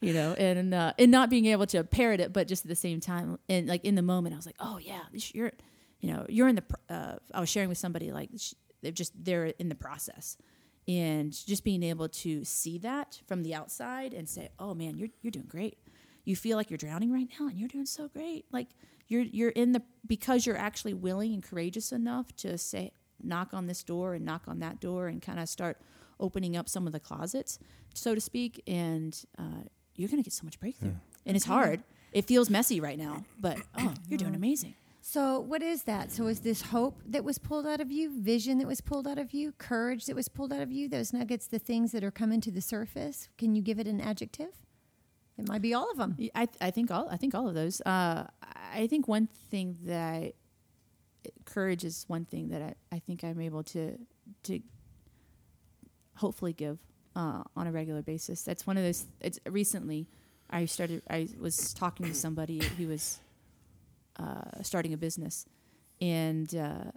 [0.00, 2.76] You know, and uh, and not being able to parrot it, but just at the
[2.76, 5.52] same time, and like in the moment, I was like, oh yeah, you're,
[6.00, 6.62] you know, you're in the.
[6.62, 10.36] pr- Uh, I was sharing with somebody like sh- they're just they're in the process
[10.86, 15.08] and just being able to see that from the outside and say, "Oh man, you're
[15.22, 15.78] you're doing great.
[16.24, 18.44] You feel like you're drowning right now, and you're doing so great.
[18.52, 18.68] Like
[19.08, 22.92] you're you're in the because you're actually willing and courageous enough to say,
[23.22, 25.78] knock on this door and knock on that door, and kind of start
[26.20, 27.58] opening up some of the closets,
[27.94, 29.62] so to speak, and uh,
[29.96, 30.90] you're gonna get so much breakthrough.
[31.26, 31.82] And it's hard.
[32.12, 34.74] It feels messy right now, but oh, you're doing amazing.
[35.06, 36.10] So, what is that?
[36.10, 39.18] So, is this hope that was pulled out of you, vision that was pulled out
[39.18, 42.10] of you, courage that was pulled out of you, those nuggets, the things that are
[42.10, 43.28] coming to the surface?
[43.36, 44.48] Can you give it an adjective?
[45.36, 46.16] It might be all of them.
[46.34, 47.82] I, I think all I think all of those.
[47.82, 48.28] Uh,
[48.72, 50.32] I think one thing that
[51.44, 53.98] courage is one thing that I, I think I'm able to
[54.44, 54.60] to
[56.16, 56.78] hopefully give
[57.14, 58.42] uh, on a regular basis.
[58.42, 59.04] That's one of those.
[59.20, 60.08] It's recently
[60.48, 61.02] I started.
[61.10, 63.20] I was talking to somebody who was
[64.18, 65.46] uh, starting a business,
[66.00, 66.90] and uh,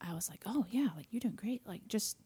[0.00, 1.66] I was like, "Oh yeah, like you're doing great.
[1.66, 2.16] Like just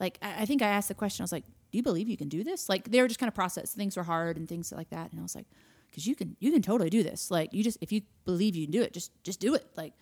[0.00, 1.22] like I, I think I asked the question.
[1.22, 3.28] I was like, "Do you believe you can do this?" Like they were just kind
[3.28, 5.46] of process things were hard and things like that, and I was like,
[5.94, 7.30] "Cause you can you can totally do this.
[7.30, 9.66] Like you just if you believe you can do it, just just do it.
[9.76, 9.92] Like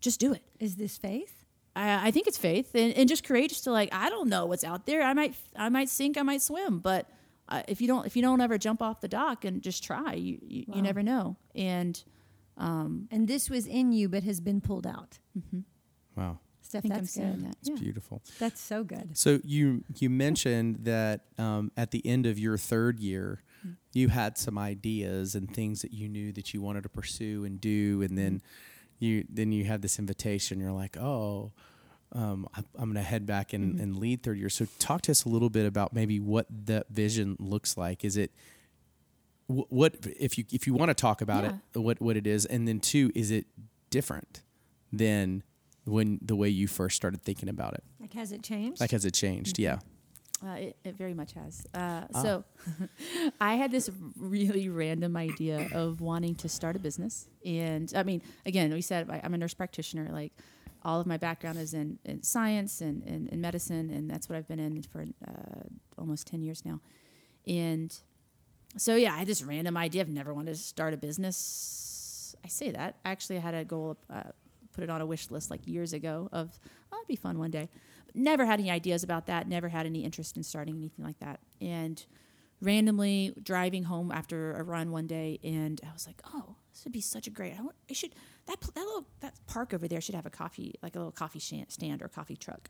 [0.00, 1.44] just do it." Is this faith?
[1.76, 4.64] I, I think it's faith and, and just courageous to like I don't know what's
[4.64, 5.02] out there.
[5.02, 6.18] I might I might sink.
[6.18, 7.08] I might swim, but
[7.50, 10.14] uh, if you don't if you don't ever jump off the dock and just try,
[10.14, 10.76] you you, Wow.
[10.76, 11.36] you never know.
[11.54, 12.02] And
[12.56, 15.18] um, And this was in you, but has been pulled out.
[16.16, 16.38] Wow.
[16.62, 17.44] Steph, think I'm that's good.
[17.44, 17.56] that.
[17.60, 17.76] It's Yeah.
[17.76, 18.22] beautiful.
[18.38, 19.16] That's so good.
[19.16, 23.42] So you you mentioned that um, at the end of your third year,
[23.92, 27.60] you had some ideas and things that you knew that you wanted to pursue and
[27.60, 28.40] do, and then
[28.98, 30.60] you then you had this invitation.
[30.60, 31.52] You're like, oh,
[32.12, 34.48] um, I- I'm going to head back and, and lead third year.
[34.48, 38.04] So talk to us a little bit about maybe what that vision looks like.
[38.04, 38.32] Is it
[39.46, 42.68] what if you if you want to talk about it, what what it is, and
[42.68, 43.46] then two, is it
[43.90, 44.42] different
[44.92, 45.42] than
[45.84, 47.82] when the way you first started thinking about it?
[47.98, 48.80] Like, has it changed?
[48.80, 49.58] Like, has it changed?
[49.58, 49.78] Yeah.
[50.42, 51.66] Uh, it, it very much has.
[51.74, 52.44] Uh, So,
[53.40, 58.22] I had this really random idea of wanting to start a business, and I mean,
[58.46, 60.08] again, we said I, I'm a nurse practitioner.
[60.12, 60.32] Like,
[60.82, 64.36] all of my background is in, in science and in, in medicine, and that's what
[64.36, 65.62] I've been in for uh,
[65.98, 66.80] almost ten years now.
[67.46, 67.94] And
[68.76, 70.02] so, yeah, I had this random idea.
[70.02, 72.36] I've never wanted to start a business.
[72.44, 72.96] I say that.
[73.04, 74.30] Actually, I had a goal, uh,
[74.72, 76.58] put it on a wish list like years ago of,
[76.92, 77.68] oh, it'd be fun one day.
[78.14, 79.48] Never had any ideas about that.
[79.48, 81.40] Never had any interest in starting anything like that.
[81.60, 82.04] And
[82.60, 86.92] randomly driving home after a run one day, and I was like, oh, this would
[86.92, 87.54] be such a great.
[87.54, 88.14] I, I should
[88.50, 91.40] that that little that park over there should have a coffee like a little coffee
[91.40, 92.68] stand or coffee truck.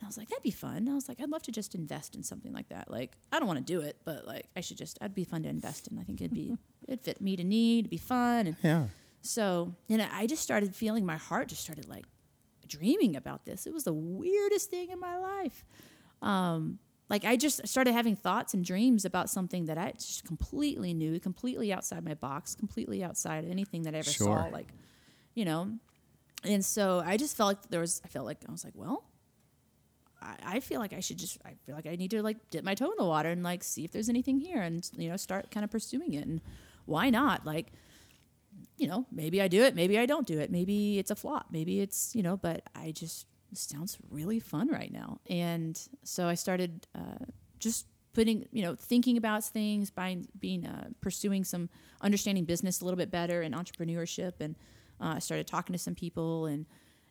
[0.00, 0.76] And I was like, that'd be fun.
[0.76, 2.88] And I was like, I'd love to just invest in something like that.
[2.88, 5.42] Like, I don't want to do it, but like, I should just, I'd be fun
[5.42, 5.98] to invest in.
[5.98, 8.46] I think it'd be, it'd fit me to need, it'd be fun.
[8.46, 8.84] And Yeah.
[9.22, 12.04] so, and I just started feeling my heart just started like
[12.68, 13.66] dreaming about this.
[13.66, 15.64] It was the weirdest thing in my life.
[16.22, 16.78] Um,
[17.10, 21.18] like I just started having thoughts and dreams about something that I just completely knew,
[21.18, 24.46] completely outside my box, completely outside anything that I ever saw.
[24.52, 24.68] Like,
[25.38, 25.70] you know,
[26.42, 28.02] and so I just felt like there was.
[28.04, 29.04] I felt like I was like, well,
[30.20, 31.38] I, I feel like I should just.
[31.44, 33.62] I feel like I need to like dip my toe in the water and like
[33.62, 36.26] see if there's anything here, and you know, start kind of pursuing it.
[36.26, 36.40] And
[36.86, 37.46] why not?
[37.46, 37.68] Like,
[38.78, 41.46] you know, maybe I do it, maybe I don't do it, maybe it's a flop,
[41.52, 46.34] maybe it's you know, but I just sounds really fun right now, and so I
[46.34, 47.24] started uh,
[47.60, 51.68] just putting you know thinking about things, buying, being uh, pursuing some
[52.00, 54.56] understanding business a little bit better and entrepreneurship, and
[55.00, 56.66] uh, I started talking to some people and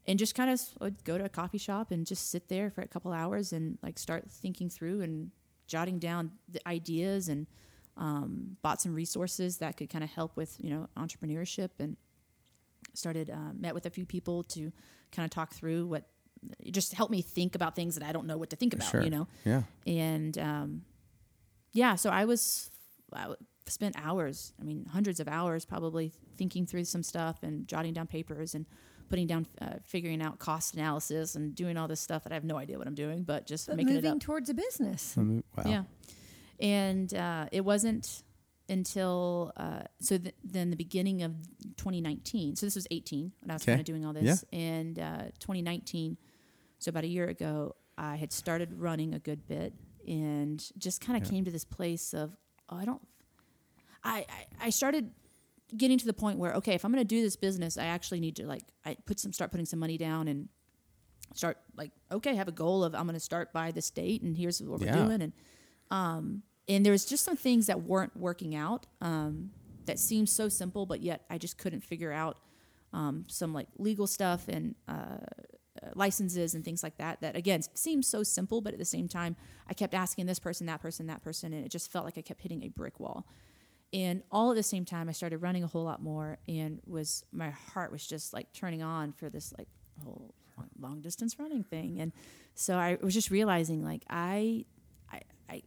[0.05, 2.81] and just kind of would go to a coffee shop and just sit there for
[2.81, 5.31] a couple hours and like start thinking through and
[5.67, 7.45] jotting down the ideas and
[7.97, 11.97] um, bought some resources that could kind of help with you know entrepreneurship and
[12.93, 14.71] started uh, met with a few people to
[15.11, 16.03] kind of talk through what
[16.59, 18.89] it just helped me think about things that I don't know what to think about
[18.91, 19.01] Sure.
[19.03, 19.63] you know Yeah.
[19.85, 20.81] and um,
[21.73, 22.69] yeah so I was
[23.11, 23.33] I
[23.69, 28.07] spent hours I mean hundreds of hours probably thinking through some stuff and jotting down
[28.07, 28.65] papers and
[29.09, 32.43] putting down, uh, figuring out cost analysis and doing all this stuff that I have
[32.43, 34.19] no idea what I'm doing, but just But making it moving up.
[34.19, 35.15] towards a business.
[35.17, 35.41] Wow.
[35.65, 35.83] Yeah.
[36.59, 38.23] And uh, it wasn't
[38.67, 41.31] until uh, so th- then the beginning of
[41.77, 42.55] 2019.
[42.57, 46.17] So this was 18 when I was kind of doing all this, and uh, 2019.
[46.79, 49.73] So about a year ago, I had started running a good bit,
[50.07, 51.31] and just kind of Yeah.
[51.37, 52.35] came to this place of
[52.69, 53.01] oh, I don't.
[54.07, 54.25] I,
[54.61, 55.11] I started
[55.75, 58.19] getting to the point where okay, if I'm going to do this business, I actually
[58.19, 60.47] need to like I put some start putting some money down and
[61.33, 64.37] start like okay, have a goal of I'm going to start by this date, and
[64.37, 65.33] here's what we're doing, and
[65.91, 69.51] um, and there was just some things that weren't working out um,
[69.85, 72.39] that seemed so simple, but yet I just couldn't figure out
[72.93, 75.17] um, some like legal stuff and uh,
[75.83, 77.21] uh, licenses and things like that.
[77.21, 79.35] That again seemed so simple, but at the same time,
[79.67, 82.21] I kept asking this person, that person, that person, and it just felt like I
[82.21, 83.27] kept hitting a brick wall.
[83.93, 87.23] And all at the same time, I started running a whole lot more, and was
[87.31, 89.67] my heart was just like turning on for this like
[90.03, 90.33] whole
[90.79, 91.99] long distance running thing.
[92.01, 92.11] And
[92.53, 94.65] so I was just realizing like I,
[95.11, 95.63] I, I,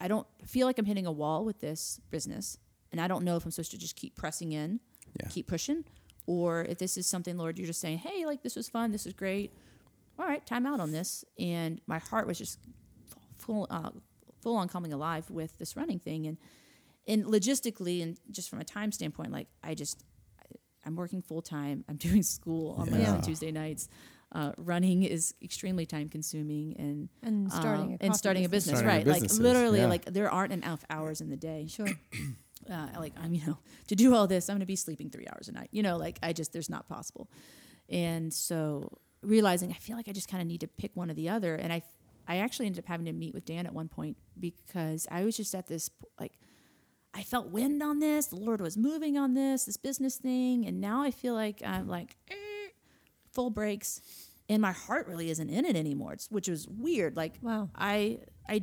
[0.00, 2.56] I don't feel like I'm hitting a wall with this business,
[2.92, 4.80] and I don't know if I'm supposed to just keep pressing in,
[5.20, 5.28] Yeah.
[5.28, 5.84] keep pushing,
[6.26, 9.04] or if this is something, Lord, you're just saying, hey, like this was fun, this
[9.04, 9.52] is great.
[10.18, 11.24] All right, time out on this.
[11.38, 12.58] And my heart was just
[13.36, 13.90] full, uh,
[14.42, 16.38] full on coming alive with this running thing, and
[17.06, 20.02] and logistically and just from a time standpoint, like I just
[20.40, 21.84] I- I'm working full time.
[21.88, 23.14] I'm doing school on Mondays Yeah.
[23.14, 23.88] and Tuesday nights.
[24.32, 28.48] Uh, running is extremely time consuming and And starting um, a and coffee starting a
[28.48, 29.20] business, Starting a right?
[29.22, 29.86] Like literally, yeah.
[29.86, 31.66] like there aren't enough hours in the day.
[31.68, 31.88] Sure.
[32.70, 33.58] Uh, like I'm, you know,
[33.88, 35.70] to do all this, I'm going to be sleeping three hours a night.
[35.72, 37.28] You know, like I just there's not possible.
[37.88, 41.14] And so realizing I feel like I just kind of need to pick one or
[41.14, 41.82] the other, and I
[42.28, 45.36] I actually ended up having to meet with Dan at one point because I was
[45.36, 46.38] just at this like
[47.12, 48.26] I felt wind on this.
[48.26, 50.66] The Lord was moving on this, this business thing.
[50.66, 52.34] And now I feel like I'm like eh,
[53.32, 54.00] full brakes
[54.48, 57.16] and my heart really isn't in it anymore, it's, which was weird.
[57.16, 57.68] Like, Wow.
[57.74, 58.18] I,
[58.48, 58.62] I,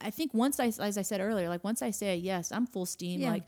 [0.00, 2.86] I think once I, as I said earlier, like once I say yes, I'm full
[2.86, 3.20] steam.
[3.20, 3.30] Yeah.
[3.30, 3.44] Like,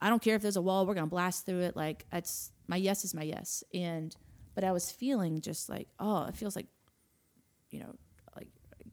[0.00, 1.76] I don't care if there's a wall, we're going to blast through it.
[1.76, 3.62] Like, it's my yes is my yes.
[3.74, 4.14] And,
[4.54, 6.66] but I was feeling just like, oh, it feels like,
[7.70, 7.94] you know,
[8.34, 8.48] like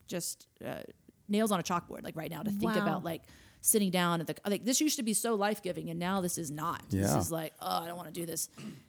[0.07, 0.81] just uh,
[1.29, 2.81] nails on a chalkboard, like right now to think Wow.
[2.81, 3.21] about like
[3.67, 6.37] sitting down at the like this used to be so life giving and now this
[6.37, 6.81] is not.
[6.89, 8.47] This is like, oh, I don't want to do this.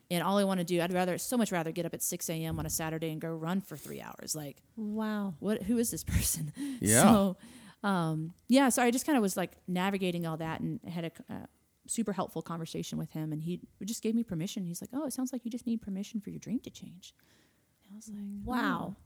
[0.09, 2.31] And all I want to do, I'd rather so much rather get up at six
[2.31, 4.37] AM on a Saturday and go run for three hours.
[4.37, 5.35] Like, Wow.
[5.41, 6.53] what who is this person?
[6.81, 7.03] Yeah.
[7.03, 7.37] So
[7.83, 11.11] um yeah, so I just kind of was like navigating all that and had a
[11.33, 11.47] uh,
[11.89, 14.65] super helpful conversation with him and he just gave me permission.
[14.65, 17.15] He's like, "Oh, it sounds like you just need permission for your dream to change."
[17.85, 18.95] And I was like, Wow.
[18.97, 19.03] "Oh,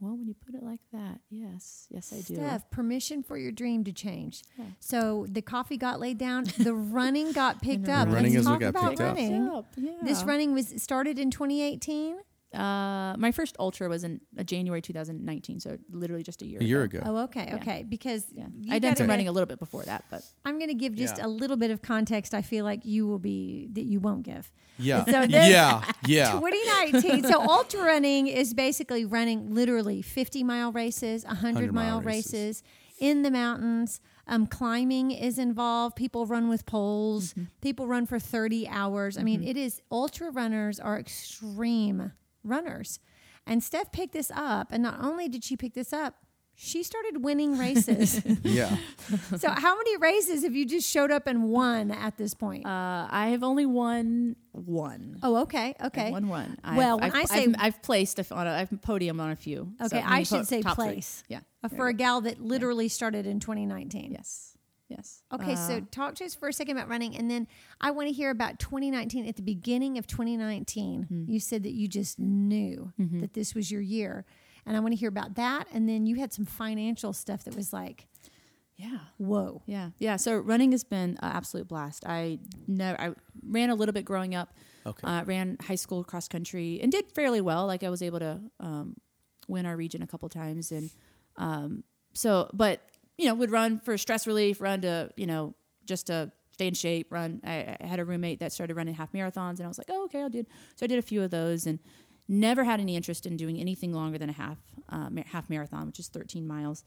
[0.00, 2.36] Well, when you put it like that, yes, yes, I do.
[2.36, 4.42] Steph, permission for your dream to change.
[4.56, 4.66] Yeah.
[4.78, 8.06] So the coffee got laid down, the running got picked up.
[8.06, 9.16] running Let's is what talk got about picked up.
[9.16, 9.48] running.
[9.48, 9.90] Up, yeah.
[10.02, 12.16] This running was started in 2018.
[12.54, 16.60] Uh, my first ultra was in uh, January 2019, so literally just a year.
[16.60, 16.98] A year ago.
[17.00, 17.10] ago.
[17.10, 17.56] Oh, okay, Yeah.
[17.56, 17.82] okay.
[17.86, 20.74] Because Yeah, I'd done some running a little bit before that, but I'm going to
[20.74, 21.26] give just Yeah.
[21.26, 22.32] a little bit of context.
[22.32, 24.50] I feel like you will be that you won't give.
[24.78, 25.04] Yeah.
[25.04, 25.84] So yeah.
[26.06, 26.32] Yeah.
[26.40, 27.24] 2019.
[27.24, 32.32] so ultra running is basically running literally 50 mile races, 100, 100 mile mile races.
[32.32, 32.62] races.
[32.98, 34.00] in the mountains.
[34.26, 35.96] Um, climbing is involved.
[35.96, 37.30] People run with poles.
[37.32, 37.44] Mm-hmm.
[37.62, 39.16] People run for 30 hours.
[39.16, 42.12] I mean, it is ultra runners are extreme
[42.44, 42.98] runners.
[43.46, 46.14] And Steph picked this up, and not only did she pick this up,
[46.60, 48.20] she started winning races.
[48.42, 48.76] Yeah.
[49.36, 52.66] so, how many races have you just showed up and won at this point?
[52.66, 55.18] uh, I have only won one.
[55.22, 56.06] oh, okay, okay.
[56.06, 56.58] I've won one.
[56.64, 59.20] I've- Well, when I've, I say- I've, I've placed a f- on a I've podium
[59.20, 59.72] on a few.
[59.80, 60.84] Okay, So, I should po- say top three.
[60.86, 61.22] place.
[61.28, 64.10] Yeah, Uh, for you a gal that literally started in 2019.
[64.12, 64.56] yes,
[64.88, 65.22] yes.
[65.32, 67.46] Okay, so Uh, talk to us for a second about running, and then
[67.80, 69.26] I want to hear about 2019.
[69.26, 71.24] At the beginning of 2019, Hmm.
[71.30, 73.20] you said that you just knew Mm-hmm.
[73.20, 74.24] that this was your year,
[74.66, 75.66] and I want to hear about that.
[75.72, 78.06] And then you had some financial stuff that was like,
[78.76, 78.98] yeah.
[79.18, 80.16] whoa, Yeah, yeah.
[80.16, 82.04] So running has been an absolute blast.
[82.06, 83.14] I never I
[83.46, 84.54] ran a little bit growing up.
[84.86, 85.06] Okay.
[85.06, 87.66] Uh, ran high school cross country and did fairly well.
[87.66, 88.96] Like I was able to um,
[89.48, 90.90] win our region a couple times, and
[91.36, 91.82] um,
[92.14, 92.80] so but
[93.18, 95.54] you know would run for stress relief, run to you know
[95.84, 97.12] just to stay in shape.
[97.12, 97.40] Run.
[97.44, 100.04] I, I had a roommate that started running half marathons, and I was like, oh
[100.04, 100.40] okay, I'll do.
[100.40, 100.48] It.
[100.76, 101.78] So I did a few of those, and
[102.28, 105.98] never had any interest in doing anything longer than a half uh, half marathon, which
[105.98, 106.84] is 13 miles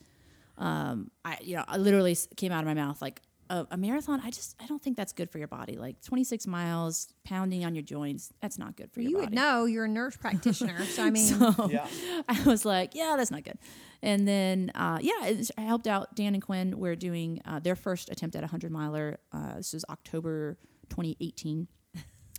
[0.58, 4.22] um, I you know I literally came out of my mouth like a, a marathon.
[4.24, 5.78] I just I don't think that's good for your body.
[5.78, 9.66] Like 26 miles pounding on your joints, that's not good for you your would know.
[9.66, 11.88] You're a nurse practitioner, so I mean, So Yeah.
[12.30, 13.58] I was like, yeah, that's not good.
[14.02, 16.80] And then, uh, yeah, it's- I helped out Dan and Quinn.
[16.80, 19.20] We're doing uh, their first attempt at a 100 miler.
[19.32, 20.58] Uh, this was October
[20.90, 21.68] 2018.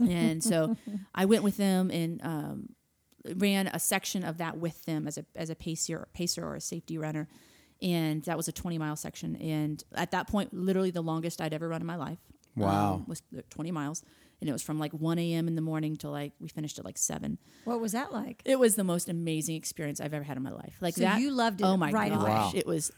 [0.01, 0.77] and so
[1.15, 2.69] I went with them and um,
[3.37, 6.61] ran a section of that with them as a as a pacer pacer or a
[6.61, 7.29] safety runner,
[7.83, 9.37] and that was a 20 mile section.
[9.37, 12.19] And at that point, literally the longest I'd ever run in my life.
[12.55, 12.95] Wow.
[12.97, 14.03] um, was 20 miles,
[14.41, 15.49] and it was from like 1 a.m.
[15.49, 17.39] in the morning to like we finished at like seven.
[17.65, 18.43] What was that like?
[18.45, 20.75] It was the most amazing experience I've ever had in my life.
[20.81, 22.31] Like So that, you loved it Oh my right gosh, away.
[22.31, 22.53] Wow.
[22.55, 22.93] it was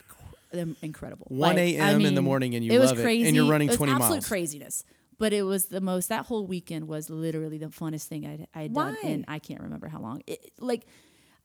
[0.82, 1.26] incredible.
[1.28, 2.00] 1 Like, a.m.
[2.02, 3.78] I in the morning and you it was love it, and you're running it was
[3.78, 4.28] 20 absolute miles.
[4.28, 4.84] craziness.
[5.18, 6.08] But it was the most.
[6.08, 9.86] That whole weekend was literally the funnest thing I'd, I'd done, and I can't remember
[9.86, 10.22] how long.
[10.26, 10.86] It, like,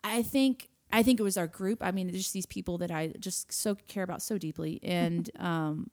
[0.03, 1.79] I think I think it was our group.
[1.81, 5.89] I mean, just these people that I just so care about so deeply, and um,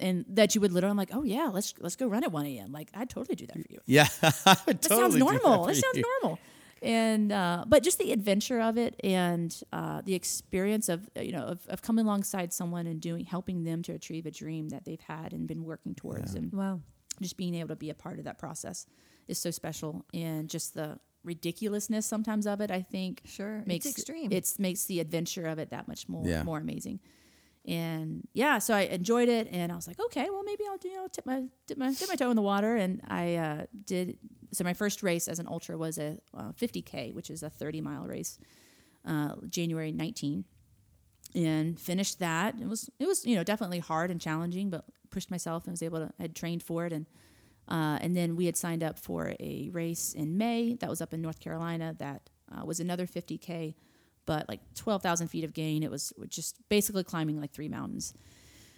[0.00, 2.46] and that you would literally, I'm like, oh yeah, let's let's go run at 1
[2.46, 2.72] a.m.
[2.72, 3.78] Like I'd totally do that for you.
[3.86, 5.64] Yeah, I would That sounds totally do normal.
[5.64, 6.04] for That, sounds you.
[6.22, 6.38] normal.
[6.82, 11.44] And uh, but just the adventure of it and uh, the experience of you know
[11.44, 15.00] of, of coming alongside someone and doing helping them to achieve a dream that they've
[15.00, 16.80] had and been working towards and Wow.
[17.22, 18.86] just being able to be a part of that process
[19.26, 23.58] is so special and just the ridiculousness sometimes of it I think Sure.
[23.58, 24.32] It's makes extreme.
[24.32, 26.42] It's makes the adventure of it that much more Yeah.
[26.44, 27.00] more amazing.
[27.68, 30.88] And yeah, so I enjoyed it, and I was like, okay, well maybe I'll do,
[30.88, 33.66] you know tip my dip my dip my toe in the water, and I uh,
[33.84, 34.18] did.
[34.52, 37.80] So my first race as an ultra was a uh, 50k, which is a 30
[37.80, 38.38] mile race,
[39.04, 40.44] uh, January 19,
[41.34, 42.54] and finished that.
[42.60, 45.82] It was it was you know definitely hard and challenging, but pushed myself and was
[45.82, 46.12] able to.
[46.20, 47.06] I had trained for it, and
[47.68, 51.12] uh, and then we had signed up for a race in May that was up
[51.12, 53.74] in North Carolina that uh, was another 50K,
[54.24, 55.82] but like 12,000 feet of gain.
[55.82, 58.14] It was just basically climbing like three mountains.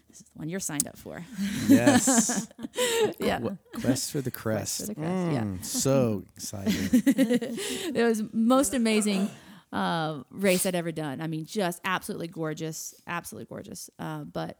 [0.08, 1.22] This is the one you're signed up for.
[1.68, 2.48] Yes.
[3.20, 3.40] yeah.
[3.40, 4.80] Qu- Quest for the crest.
[4.80, 5.42] for the crest, yeah.
[5.42, 6.88] Mm, So excited.
[7.94, 9.28] It was most amazing
[9.70, 11.20] uh, race I'd ever done.
[11.20, 14.56] I mean, just absolutely gorgeous, absolutely gorgeous, uh, but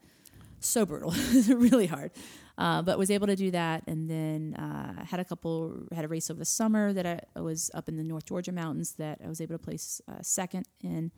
[0.60, 1.14] so brutal,
[1.48, 2.10] really hard.
[2.58, 6.08] Uh, but was able to do that, and then uh, had a couple had a
[6.08, 9.28] race over the summer that I, was up in the North Georgia mountains that I
[9.28, 11.12] was able to place uh, second in,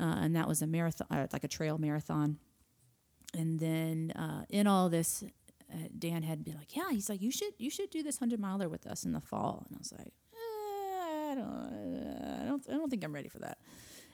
[0.00, 2.38] uh, and that was a marathon, uh, like a trail marathon.
[3.34, 5.22] And then uh, in all this,
[5.98, 8.70] Dan had been like, "Yeah, he's like, you should you should do this hundred miler
[8.70, 12.72] with us in the fall." And I was like, eh, "I don't, I don't, I
[12.72, 13.58] don't think I'm ready for that."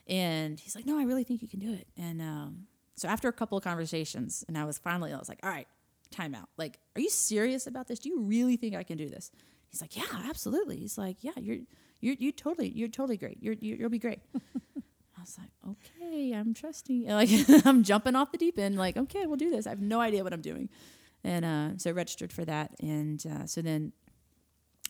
[0.05, 2.67] And he's like, "No, I really think you can do it." And um,
[2.97, 5.69] so after a couple of conversations, and I was finally, I was like, "All right,
[6.07, 6.49] time out.
[6.57, 7.99] Like, are you serious about this?
[7.99, 9.31] Do you really think I can do this?"
[9.69, 11.57] He's like, "Yeah, absolutely." He's like, "Yeah, you're,
[11.99, 13.41] you're, you totally, you're totally great.
[13.41, 17.07] You're, you, you'll be great." I was like, "Okay, I'm trusting." You.
[17.09, 17.29] Like,
[17.65, 18.77] I'm jumping off the deep end.
[18.77, 19.67] Like, okay, we'll do this.
[19.67, 20.69] I have no idea what I'm doing,
[21.23, 23.93] and uh, so I registered for that, and uh, so then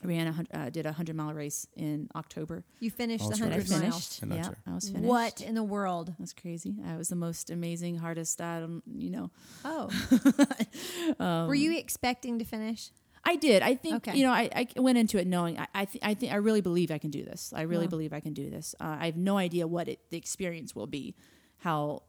[0.05, 2.63] ran a uh, did a hundred mile race in October.
[2.79, 3.81] You finished the Ultra I hundred race.
[3.81, 4.19] miles.
[4.19, 4.21] finished.
[4.23, 4.55] Yeah, ultra.
[4.67, 5.05] I was finished.
[5.05, 6.13] What in the world?
[6.19, 6.75] That's crazy.
[6.87, 8.39] I was the most amazing, hardest.
[8.41, 9.31] I don't, you know.
[9.65, 9.89] Oh,
[11.19, 12.91] Um, were you expecting to finish?
[13.23, 13.63] I did.
[13.63, 14.17] I think Okay.
[14.17, 14.31] you know.
[14.31, 15.57] I, I went into it knowing.
[15.59, 17.51] I I, th- I think I really believe I can do this.
[17.55, 17.91] I really Wow.
[17.91, 18.75] believe I can do this.
[18.79, 21.15] Uh, I have no idea what it, the experience will be.
[21.57, 22.03] How,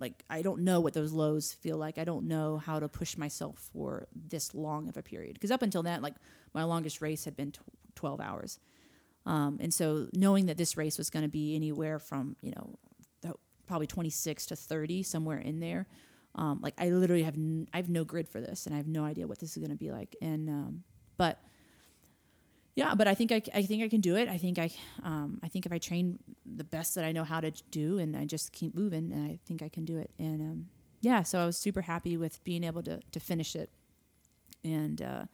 [0.00, 1.98] like, I don't know what those lows feel like.
[1.98, 5.34] I don't know how to push myself for this long of a period.
[5.34, 6.14] Because up until that, like,
[6.52, 7.60] my longest race had been tw-
[7.94, 8.58] twelve hours.
[9.26, 12.74] Um, and so knowing that this race was going to be anywhere from you know
[13.22, 13.34] the,
[13.66, 15.86] probably 26 to 30 somewhere in there
[16.34, 18.86] um, like i literally have n- i have no grid for this and i have
[18.86, 20.82] no idea what this is going to be like and um,
[21.16, 21.38] but
[22.76, 24.70] yeah but i think I, I think i can do it i think i
[25.02, 28.16] um, i think if i train the best that i know how to do and
[28.16, 30.66] i just keep moving and i think i can do it and um,
[31.00, 33.70] yeah so i was super happy with being able to to finish it
[34.64, 35.24] and uh,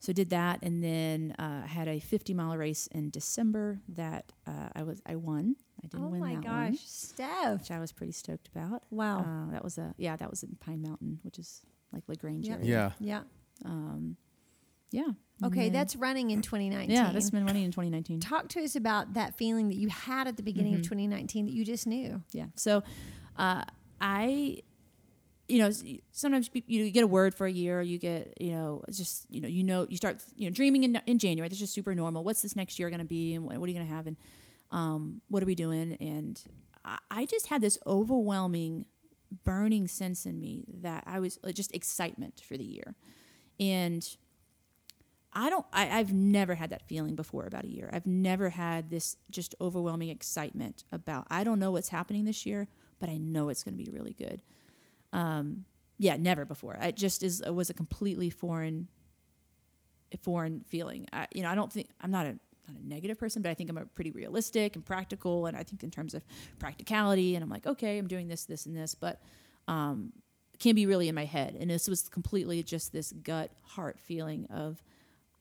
[0.00, 4.68] so did that and then uh, had a 50 mile race in december that uh,
[4.74, 7.60] i was i won i didn't Oh win my that gosh, one Steph!
[7.60, 9.20] which i was pretty stoked about Wow.
[9.20, 12.58] uh, that was a yeah that was in pine mountain which is like lagrange Yep.
[12.60, 12.94] area.
[13.00, 13.22] Yeah.
[13.62, 13.70] yeah.
[13.70, 14.16] um
[14.90, 15.10] yeah
[15.42, 16.90] Okay, then- that's running in 2019.
[16.94, 20.28] yeah that's been running in 2019 Talk to us about that feeling that you had
[20.28, 20.80] at the beginning Mm-hmm.
[20.82, 22.22] of 2019 that you just knew.
[22.32, 22.46] Yeah.
[22.54, 22.82] So,
[23.36, 23.64] uh,
[24.00, 24.58] I,
[25.48, 25.70] you know,
[26.12, 27.82] sometimes you get a word for a year.
[27.82, 31.00] You get, you know, just you know, you know, you start, you know, dreaming in
[31.06, 31.48] in January.
[31.48, 32.22] That's just super normal.
[32.24, 34.16] What's this next year going to be, and what, are you going to have, and
[34.70, 35.94] um, what are we doing?
[36.00, 36.40] And
[36.84, 38.86] I, I just had this overwhelming,
[39.44, 42.94] burning sense in me that I was uh, just excitement for the year,
[43.58, 44.06] and.
[45.34, 45.66] I don't.
[45.72, 47.90] I, I've never had that feeling before about a year.
[47.92, 51.26] I've never had this just overwhelming excitement about.
[51.30, 52.68] I don't know what's happening this year,
[53.00, 54.42] but I know it's going to be really good.
[55.12, 55.64] Um,
[55.98, 56.76] yeah, never before.
[56.80, 57.40] It just is.
[57.40, 58.88] It was a completely foreign,
[60.22, 61.06] foreign feeling.
[61.12, 63.54] I, you know, I don't think I'm not a not a negative person, but I
[63.54, 66.24] think I'm a pretty realistic and practical, and I think in terms of
[66.58, 69.20] practicality, and I'm like, okay, I'm doing this, this, and this, but
[69.68, 70.12] um,
[70.58, 71.56] can be really in my head.
[71.58, 74.82] And this was completely just this gut heart feeling of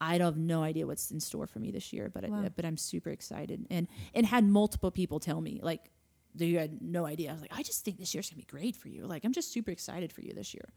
[0.03, 2.43] I have no idea what's in store for me this year, but Wow.
[2.45, 5.89] I, but I'm super excited and and had multiple people tell me like
[6.35, 7.29] they had no idea.
[7.29, 9.05] I was like, I just think this year's gonna be great for you.
[9.05, 10.67] Like I'm just super excited for you this year,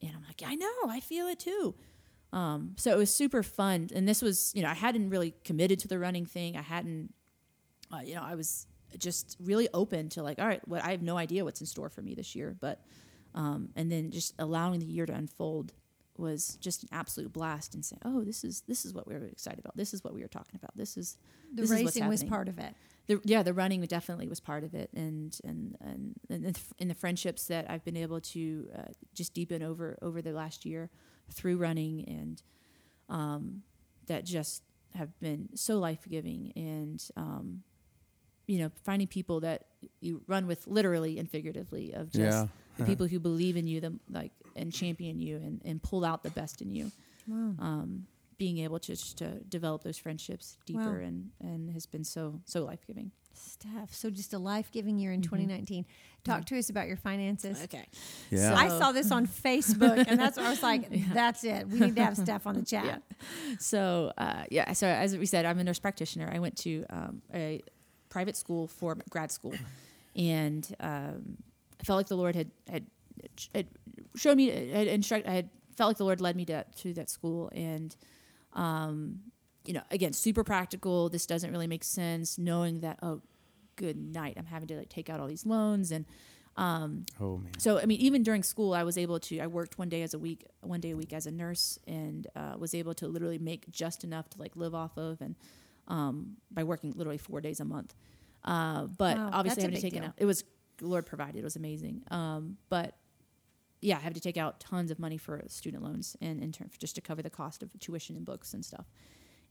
[0.00, 1.74] and I'm like, I know, I feel it too.
[2.32, 5.78] Um, so it was super fun, and this was you know I hadn't really committed
[5.80, 6.56] to the running thing.
[6.56, 7.12] I hadn't,
[7.92, 8.66] uh, you know, I was
[8.98, 11.88] just really open to like, all right, what I have no idea what's in store
[11.88, 12.80] for me this year, but
[13.34, 15.72] um, and then just allowing the year to unfold
[16.18, 19.26] was just an absolute blast and say, oh, this is this is what we were
[19.26, 19.76] excited about.
[19.76, 20.76] This is what we were talking about.
[20.76, 21.16] This is
[21.52, 22.74] The this is what's racing was part of it.
[23.06, 26.88] the, yeah, the running definitely was part of it, and and and, and the- in
[26.88, 28.82] the friendships that I've been able to uh,
[29.14, 30.90] just deepen over over the last year
[31.32, 32.42] through running, and
[33.08, 33.62] um,
[34.06, 34.62] that just
[34.94, 37.62] have been so life giving, and um,
[38.46, 39.64] you know, finding people that
[40.00, 42.46] you run with literally and figuratively of just Yeah.
[42.78, 46.22] the people who believe in you, them like and champion you, and and pull out
[46.22, 46.90] the best in you
[47.26, 47.54] Wow.
[47.58, 48.06] um,
[48.38, 51.06] being able to just to develop those friendships deeper Wow.
[51.06, 53.10] and and has been so so life giving.
[53.36, 55.30] Steph, so just a life giving year in Mm-hmm.
[55.36, 55.86] 2019.
[56.22, 57.60] Talk to us about your finances.
[57.64, 57.84] Okay.
[58.30, 58.54] Yeah.
[58.54, 61.68] I saw this on Facebook, and that's where I was like, "That's it.
[61.68, 63.02] We need to have Steph on the chat."
[63.58, 66.30] So uh, yeah, so as we said, I'm a nurse practitioner.
[66.32, 67.60] I went to um, a
[68.08, 69.54] private school for grad school,
[70.16, 71.36] and um,
[71.80, 72.86] I felt like the Lord had had,
[73.54, 73.66] had
[74.16, 77.10] showed me, had instruct, I had felt like the Lord led me to to that
[77.10, 77.94] school, and
[78.52, 79.20] um,
[79.64, 81.08] you know, again, super practical.
[81.08, 82.38] This doesn't really make sense.
[82.38, 83.22] Knowing that, oh,
[83.76, 86.04] good night, I'm having to like take out all these loans and.
[86.56, 87.58] Um, Oh man.
[87.58, 89.40] so I mean, even during school, I was able to.
[89.40, 92.28] I worked one day as a week, one day a week as a nurse, and
[92.36, 95.34] uh, was able to literally make just enough to like live off of, and
[95.88, 97.92] um, by working literally four days a month.
[98.44, 100.14] Uh, but Wow, obviously, that's a having to take it out.
[100.16, 100.44] It was
[100.80, 101.40] Lord provided.
[101.40, 102.02] It was amazing.
[102.12, 102.94] Um, but
[103.84, 106.70] yeah, I have to take out tons of money for student loans and in turn
[106.78, 108.86] just to cover the cost of tuition and books and stuff.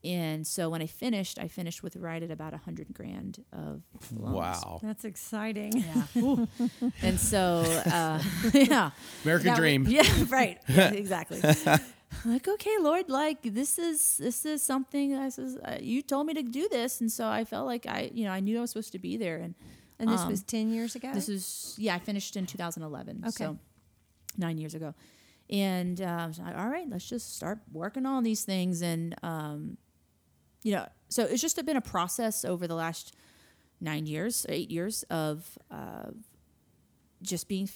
[0.04, 3.84] And so when I finished, I finished with right at about a hundred grand of
[4.12, 4.36] loans.
[4.36, 4.80] Wow.
[4.84, 5.72] That's exciting.
[5.78, 6.46] Yeah.
[7.02, 7.42] And so,
[8.00, 8.22] uh,
[8.54, 8.92] yeah.
[9.24, 9.84] American That dream.
[9.86, 10.58] was- yeah, right.
[10.68, 11.40] Yeah, exactly.
[12.26, 15.12] like, okay, Lord, like this is this is something.
[15.12, 18.12] This is uh, you told me to do this, and so I felt like I,
[18.14, 19.38] you know, I knew I was supposed to be there.
[19.38, 19.56] And
[20.00, 21.14] And this Um, was 10 years ago?
[21.14, 23.24] this is yeah, I finished in 2011.
[23.24, 23.32] Okay.
[23.32, 23.58] So
[24.38, 24.94] nine years ago.
[25.50, 28.82] And so I, all right, let's just start working on these things.
[28.82, 29.78] And um,
[30.64, 33.16] you know, so it's just been a process over the last
[33.82, 36.12] nine years, eight years of uh,
[37.22, 37.70] just being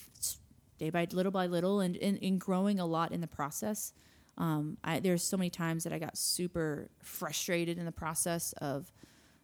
[0.77, 3.93] day by little by little and, and, and growing a lot in the process.
[4.37, 8.91] Um, I, there's so many times that I got super frustrated in the process of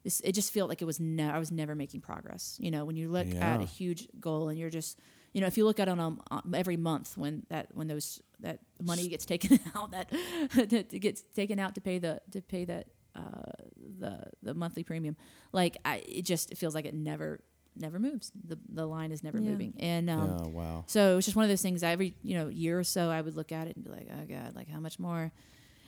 [0.03, 0.22] this.
[0.22, 2.57] It just felt like it was ne- I was never making progress.
[2.59, 4.99] You know, when you look at a huge goal and you're just,
[5.34, 8.21] you know, if you look at it on um, every month when that when those
[8.39, 10.09] that money gets taken out that
[10.69, 13.51] that gets taken out to pay the to pay that uh,
[13.99, 15.15] the the monthly premium,
[15.51, 17.41] like I, it just it feels like it never
[17.75, 18.31] never moves.
[18.47, 19.49] The the line is never Yeah.
[19.51, 20.84] moving, and um, oh wow.
[20.88, 21.84] so it's just one of those things.
[21.84, 24.25] Every you know year or so, I would look at it and be like, "Oh
[24.27, 25.31] God, like how much more?"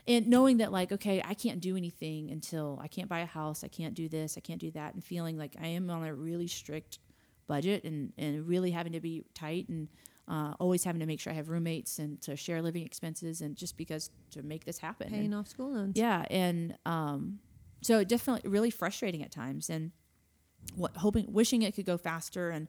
[0.08, 3.64] And knowing that, like, okay, I can't do anything until I can't buy a house,
[3.64, 6.14] I can't do this, I can't do that, and feeling like I am on a
[6.14, 7.00] really strict
[7.48, 9.88] budget and and really having to be tight and
[10.28, 13.56] uh, always having to make sure I have roommates and to share living expenses and
[13.56, 15.10] just because to make this happen.
[15.12, 15.96] Paying And- off school loans.
[15.98, 17.40] yeah, and um,
[17.82, 19.92] so it definitely really frustrating at times, and
[20.76, 22.68] what hoping, wishing it could go faster, and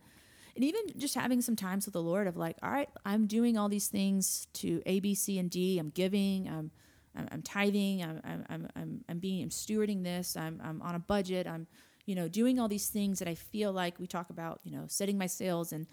[0.55, 3.57] and even just having some times with the Lord of like, all right, I'm doing
[3.59, 5.79] all these things to A, B, C, and D.
[5.79, 6.70] I'm giving, I'm
[7.16, 10.95] I'm, I'm tithing, I'm I'm I'm I'm, I'm being, I'm stewarding this, I'm I'm on
[10.95, 11.66] a budget, I'm
[12.07, 14.85] you know doing all these things that I feel like we talk about, you know,
[14.89, 15.87] setting my sails and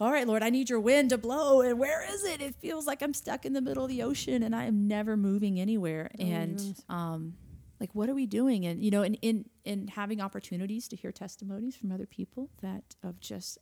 [0.00, 1.60] all right, Lord, I need your wind to blow.
[1.60, 2.40] And where is it?
[2.40, 5.16] It feels like I'm stuck in the middle of the ocean and I am never
[5.16, 6.08] moving anywhere.
[6.20, 6.82] and yes.
[6.88, 7.34] um,
[7.80, 8.64] like, what are we doing?
[8.66, 12.94] And you know, in in in having opportunities to hear testimonies from other people that
[13.02, 13.58] of just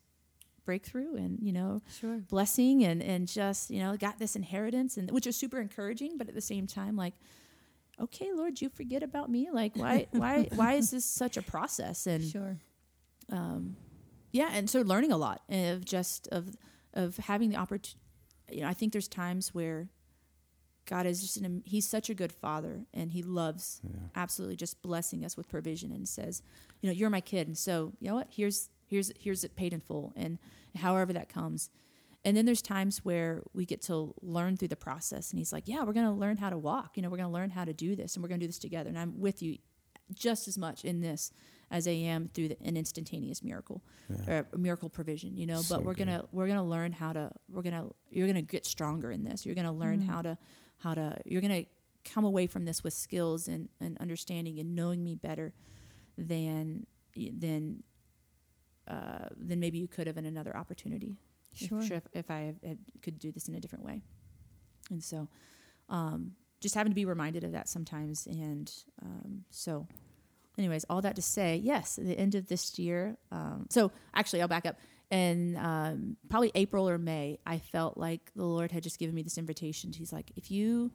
[0.66, 2.18] breakthrough and you know Sure.
[2.28, 6.28] blessing and and just you know got this inheritance and which is super encouraging but
[6.28, 7.14] at the same time like
[8.00, 12.06] okay lord you forget about me like why why why is this such a process
[12.06, 12.56] and Sure.
[13.32, 13.76] um,
[14.32, 16.56] yeah, and so learning a lot of just of
[16.92, 17.98] of having the opportunity.
[18.52, 19.88] You know, I think there's times where
[20.84, 23.80] God is just an, he's such a good father, and he loves
[24.14, 26.42] absolutely just blessing us with provision, and says,
[26.82, 28.28] you know, you're my kid, and so you know what?
[28.30, 30.38] Here's here's here's it paid in full, and
[30.76, 31.70] however that comes.
[32.26, 35.68] And then there's times where we get to learn through the process, and he's like,
[35.68, 36.96] yeah, we're going to learn how to walk.
[36.96, 38.48] You know, we're going to learn how to do this, and we're going to do
[38.48, 39.58] this together, and I'm with you
[40.12, 41.32] just as much in this
[41.70, 43.80] as I am through the, an instantaneous miracle
[44.26, 45.62] or a miracle provision, you know.
[45.62, 46.06] So but we're good.
[46.06, 49.44] gonna we're gonna learn how to we're gonna you're gonna get stronger in this.
[49.44, 50.38] You're gonna learn how to
[50.78, 51.64] how to you're gonna
[52.04, 55.52] come away from this with skills and, and understanding and knowing me better
[56.16, 57.82] than than
[58.86, 61.16] uh, than maybe you could have in another opportunity.
[61.56, 61.80] Sure.
[61.80, 64.02] If, if I had, could do this in a different way.
[64.90, 65.28] And so,
[65.88, 68.26] um, just having to be reminded of that sometimes.
[68.26, 69.86] And um, so,
[70.58, 73.16] anyways, all that to say, yes, at the end of this year.
[73.30, 74.76] Um, so, actually, I'll back up.
[75.10, 79.22] And um, probably April or May, I felt like the Lord had just given me
[79.22, 79.92] this invitation.
[79.92, 80.90] He's like, if you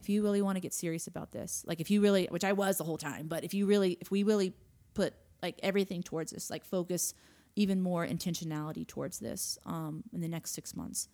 [0.00, 2.54] if you really want to get serious about this, like if you really, which I
[2.54, 4.52] was the whole time, but if you really, if we really
[4.94, 7.14] put like everything towards this, like focus
[7.56, 11.08] even more intentionality towards this um, in the next six months,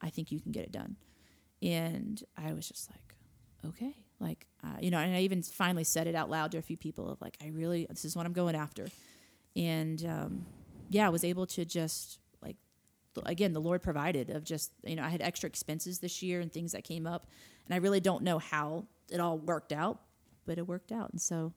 [0.00, 0.96] I think you can get it done.
[1.62, 3.14] And I was just like,
[3.66, 6.62] okay, like uh, you know, and I even finally said it out loud to a
[6.62, 8.88] few people of like, I really, this is what I'm going after,
[9.56, 10.46] and um,
[10.88, 12.56] yeah, I was able to just like,
[13.26, 16.52] again, the Lord provided of just you know, I had extra expenses this year and
[16.52, 17.26] things that came up,
[17.66, 20.00] and I really don't know how it all worked out,
[20.46, 21.52] but it worked out, and so.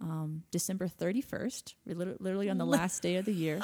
[0.00, 3.60] Um, December 31st, literally on the last day of the year.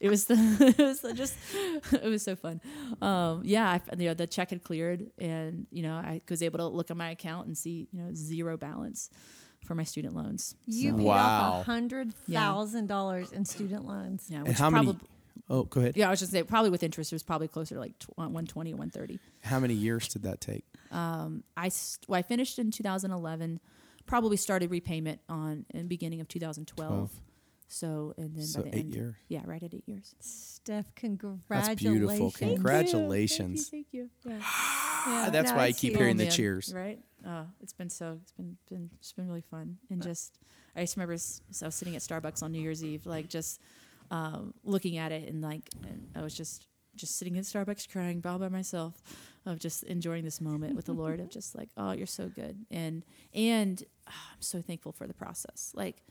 [0.00, 0.34] it was the
[0.78, 1.36] it was just
[1.92, 2.60] it was so fun.
[3.02, 6.58] Um, yeah, I, you know, the check had cleared, and you know I was able
[6.60, 9.10] to look at my account and see you know zero balance
[9.66, 10.54] for my student loans.
[10.66, 11.16] You So- paid Wow.
[11.52, 14.28] off a hundred thousand dollars in student loans.
[14.30, 14.86] yeah, which how many?
[14.86, 15.06] probably
[15.50, 15.96] Oh, go ahead.
[15.96, 18.16] yeah, I was just say probably with interest it was probably closer to like tw-
[18.16, 19.18] 120 or 130.
[19.42, 20.64] How many years did that take?
[20.92, 23.60] Um, I st- well, I finished in 2011.
[24.10, 26.88] Probably started repayment on in beginning of 2012.
[26.90, 27.10] 12.
[27.68, 29.14] So and then So by the eight end, years.
[29.28, 30.14] yeah, right at eight years.
[30.18, 31.38] Steph, beautiful.
[31.46, 32.36] congratulations.
[32.36, 32.54] Thank you.
[32.56, 33.68] Congratulations.
[33.68, 34.10] Thank you.
[34.24, 34.38] Thank you.
[34.38, 34.44] Yeah.
[34.44, 35.98] Ah, Yeah, that's no, why I keep huge.
[35.98, 36.72] hearing the man, cheers.
[36.74, 36.98] Right?
[37.24, 40.38] Oh, it's been so it's been been it's been really fun and just
[40.74, 43.60] I just remember so I was sitting at Starbucks on New Year's Eve, like just
[44.10, 48.20] um, looking at it and like and I was just just sitting at Starbucks crying
[48.24, 48.94] all by myself
[49.46, 52.64] of just enjoying this moment with the Lord of just like oh you're so good
[52.70, 56.02] and and ah, I'm so thankful for the process like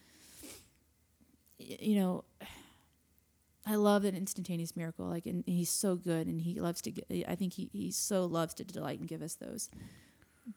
[1.59, 2.23] y- you know
[3.65, 5.05] I love an instantaneous miracle.
[5.05, 6.91] Like, and he's so good, and he loves to.
[7.29, 9.69] I think he he so loves to delight and give us those.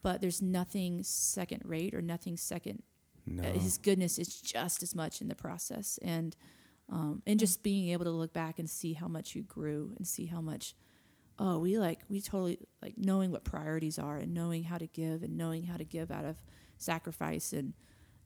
[0.03, 2.83] But there's nothing second rate or nothing second.
[3.27, 3.43] No.
[3.43, 6.35] uh, His goodness is just as much in the process, and
[6.91, 10.07] um, and just being able to look back and see how much you grew and
[10.07, 10.75] see how much.
[11.39, 15.23] Oh, we like we totally like knowing what priorities are and knowing how to give
[15.23, 16.37] and knowing how to give out of
[16.79, 17.73] sacrifice and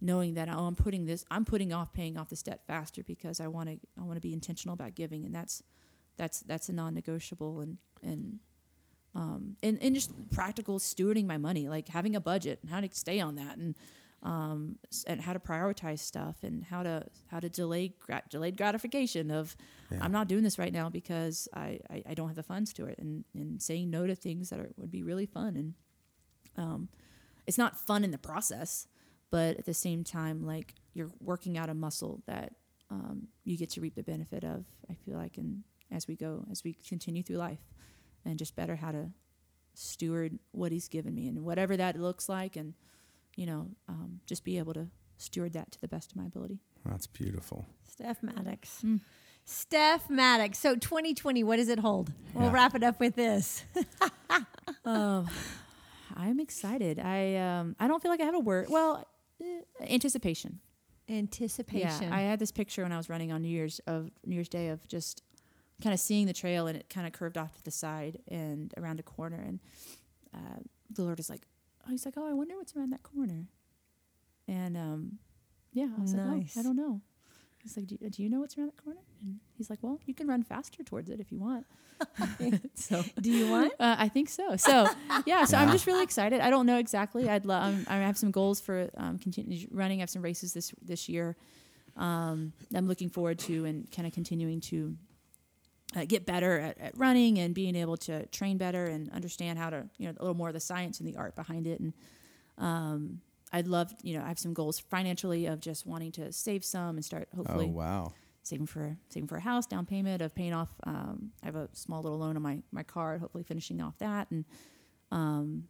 [0.00, 3.40] knowing that oh I'm putting this I'm putting off paying off this debt faster because
[3.40, 5.24] I want to I want to be intentional about giving.
[5.24, 5.62] And that's
[6.16, 8.40] that's that's a non-negotiable and and
[9.14, 12.88] um and, and just practical stewarding my money like having a budget and how to
[12.92, 13.56] stay on that.
[13.56, 13.76] And
[14.26, 19.30] um and how to prioritize stuff and how to how to delay grat- delayed gratification
[19.30, 19.56] of
[19.90, 19.98] Yeah.
[20.02, 22.86] I'm not doing this right now because I, I, I don't have the funds to
[22.86, 25.74] it and, and saying no to things that are, would be really fun and
[26.56, 26.88] um
[27.46, 28.88] it's not fun in the process
[29.30, 32.54] but at the same time like you're working out a muscle that
[32.90, 35.62] um, you get to reap the benefit of i feel like and
[35.92, 37.64] as we go as we continue through life
[38.24, 39.10] and just better how to
[39.74, 42.74] steward what he's given me and whatever that looks like and
[43.36, 46.58] you know um, just be able to steward that to the best of my ability
[46.84, 47.66] That's beautiful.
[47.90, 48.82] Steph Maddox.
[48.84, 49.00] Mm.
[49.44, 50.58] Steph Maddox.
[50.58, 52.12] So 2020, what does it hold?
[52.34, 53.64] We'll wrap it up with this.
[54.84, 55.28] um,
[56.14, 59.06] i'm excited i um, i don't feel like i have a word well
[59.42, 59.60] eh,
[59.90, 60.60] anticipation
[61.08, 62.08] Anticipation.
[62.08, 64.48] Yeah, I had this picture when I was running on New Year's of New Year's
[64.48, 65.22] Day of just
[65.80, 68.74] kind of seeing the trail and it kind of curved off to the side and
[68.76, 69.60] around a corner and
[70.34, 70.58] uh,
[70.90, 71.42] the Lord is like,
[71.86, 73.46] oh, he's like, oh, I wonder what's around that corner,
[74.48, 75.18] and um,
[75.72, 76.26] yeah, I was Nice.
[76.26, 77.00] like, oh, I don't know.
[77.62, 79.00] He's like, do, do you know what's around that corner?
[79.22, 81.66] And he's like, well, you can run faster towards it if you want.
[82.74, 83.72] so Do you want?
[83.80, 84.54] uh, I think so.
[84.56, 84.86] So
[85.26, 86.40] yeah, so I'm just really excited.
[86.40, 87.28] I don't know exactly.
[87.28, 87.74] I'd love.
[87.74, 89.98] Um, I have some goals for um, continue running.
[89.98, 91.34] I have some races this this year.
[91.96, 94.96] Um, I'm looking forward to and kind of continuing to
[95.96, 99.70] uh, get better at, at running and being able to train better and understand how
[99.70, 101.80] to you know a little more of the science and the art behind it.
[101.80, 101.92] And
[102.58, 103.20] um,
[103.52, 106.96] I'd love you know I have some goals financially of just wanting to save some
[106.96, 108.12] and start hopefully Oh wow.
[108.42, 110.68] saving for saving for a house, down payment of paying off.
[110.84, 114.30] Um, I have a small little loan on my my car, hopefully finishing off that,
[114.30, 114.44] and
[115.10, 115.64] um,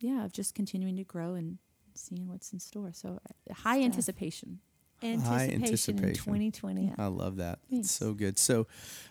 [0.00, 1.58] yeah, of just continuing to grow and
[1.94, 2.92] seeing what's in store.
[2.94, 3.18] So
[3.50, 3.84] uh, high Stuff.
[3.84, 4.60] anticipation.
[5.02, 6.24] Anticipation, in anticipation.
[6.24, 6.94] 2020.
[6.98, 7.58] I love that.
[7.70, 7.86] Thanks.
[7.86, 8.38] It's so good.
[8.38, 8.66] So,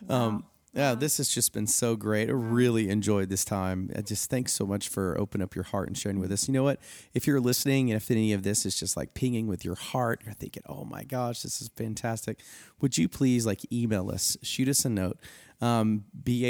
[0.08, 2.28] um, yeah, this has just been so great.
[2.28, 3.90] I really enjoyed this time.
[3.96, 6.46] I just thanks so much for opening up your heart and sharing with us.
[6.46, 6.78] You know what?
[7.12, 10.22] If you're listening and if any of this is just like pinging with your heart,
[10.24, 12.38] you're thinking, oh my gosh, this is fantastic.
[12.80, 15.18] Would you please like email us, shoot us a note,
[15.60, 16.04] um,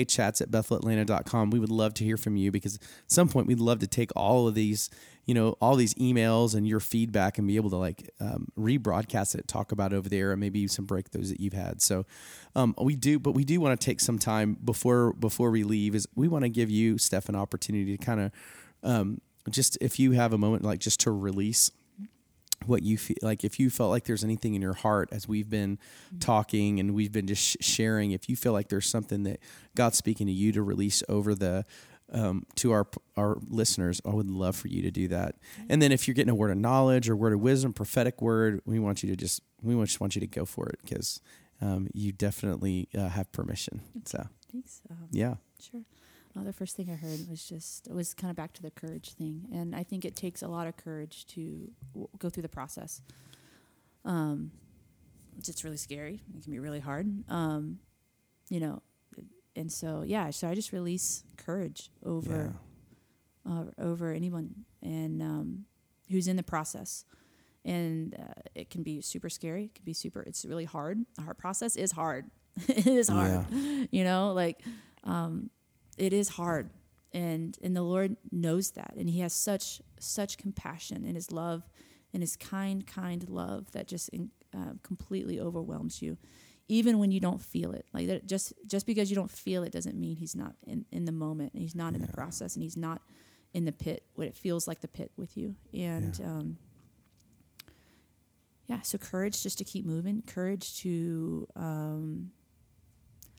[0.07, 1.51] chats at bethelatlanta.com.
[1.51, 4.11] We would love to hear from you because at some point we'd love to take
[4.15, 4.89] all of these,
[5.27, 9.35] you know, all these emails and your feedback and be able to like um, rebroadcast
[9.35, 11.83] it, talk about it over there, and maybe some breakthroughs that you've had.
[11.83, 12.07] So
[12.55, 15.95] um, we do, but we do want to take some time before before we leave.
[15.95, 18.33] Is we want to give you, Steph, an opportunity to kind of
[18.83, 21.71] um, just if you have a moment, like just to release
[22.67, 25.49] what you feel like if you felt like there's anything in your heart as we've
[25.51, 25.79] been
[26.19, 29.41] talking and we've been just sh- sharing if you feel like there's something that
[29.75, 31.65] god's speaking to you to release over the
[32.13, 32.87] um, to our
[33.17, 35.37] our listeners i would love for you to do that.
[35.69, 38.61] And then if you're getting a word of knowledge or word of wisdom prophetic word
[38.65, 41.21] we want you to just we just want you to go for it because
[41.63, 43.83] um, you definitely uh, have permission.
[44.05, 44.81] So Thanks.
[44.91, 45.35] Um, yeah.
[45.61, 45.83] Sure.
[46.39, 48.71] Uh, the first thing I heard was just it was kind of back to the
[48.71, 52.43] courage thing, and I think it takes a lot of courage to w- go through
[52.45, 53.03] the process.
[54.05, 54.53] Um,
[55.39, 56.21] it's really scary.
[56.37, 57.25] It can be really hard.
[57.29, 57.79] Um,
[58.49, 58.83] you know,
[59.57, 62.55] and so yeah, so I just release courage over
[63.49, 65.65] uh, over anyone and um,
[66.11, 67.05] who's in the process.
[67.65, 69.65] And uh, it can be super scary.
[69.65, 70.23] It can be super.
[70.23, 71.05] It's really hard.
[71.17, 72.31] The heart process is hard.
[72.69, 73.47] it is hard.
[73.91, 74.63] You know, like
[75.05, 75.51] um,
[76.01, 76.71] it is hard,
[77.13, 81.69] and and the Lord knows that, and He has such such compassion and His love,
[82.13, 86.17] and His kind kind love that just in, uh, completely overwhelms you,
[86.69, 87.85] even when you don't feel it.
[87.93, 91.05] Like that, just just because you don't feel it doesn't mean He's not in in
[91.05, 93.03] the moment, and He's not in the process, and He's not
[93.53, 96.19] in the pit what it feels like the pit with you, and.
[96.19, 96.27] Yeah.
[96.27, 96.59] Um,
[98.67, 102.31] yeah, so courage just to keep moving, courage to um,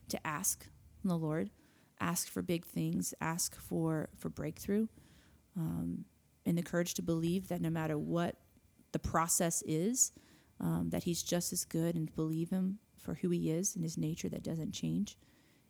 [0.10, 0.68] to ask
[1.06, 1.50] the Lord,
[2.02, 4.88] ask for big things, ask for for breakthrough,
[5.56, 6.06] um,
[6.46, 8.36] and the courage to believe that no matter what
[8.92, 10.12] the process is,
[10.60, 13.98] um, that He's just as good, and believe Him for who He is and His
[13.98, 15.18] nature that doesn't change,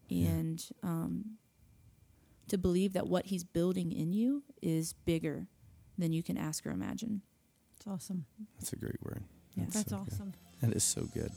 [0.10, 1.38] and um,
[2.48, 5.48] to believe that what He's building in you is bigger
[5.98, 7.22] than you can ask or imagine.
[7.78, 8.26] It's awesome.
[8.60, 9.24] that's a great word
[9.56, 9.64] Yeah.
[9.66, 10.14] That's That's so good.
[10.14, 10.34] awesome.
[10.62, 11.32] that is so good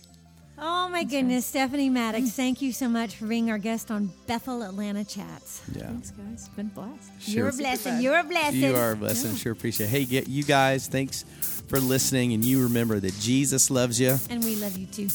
[0.56, 2.32] Oh my goodness, Stephanie Maddox, mm.
[2.32, 5.62] thank you so much for being our guest on Bethel Atlanta Chats.
[5.72, 6.26] yeah Thanks, guys.
[6.32, 7.10] It's been a blast.
[7.28, 8.00] You're a blessing.
[8.00, 8.60] You're a blessing.
[8.60, 9.34] You are a blessing.
[9.34, 9.90] Sure appreciate it.
[9.90, 11.24] Hey, get you guys, thanks
[11.68, 12.32] for listening.
[12.34, 14.16] And you remember that Jesus loves you.
[14.30, 15.08] And we love you too.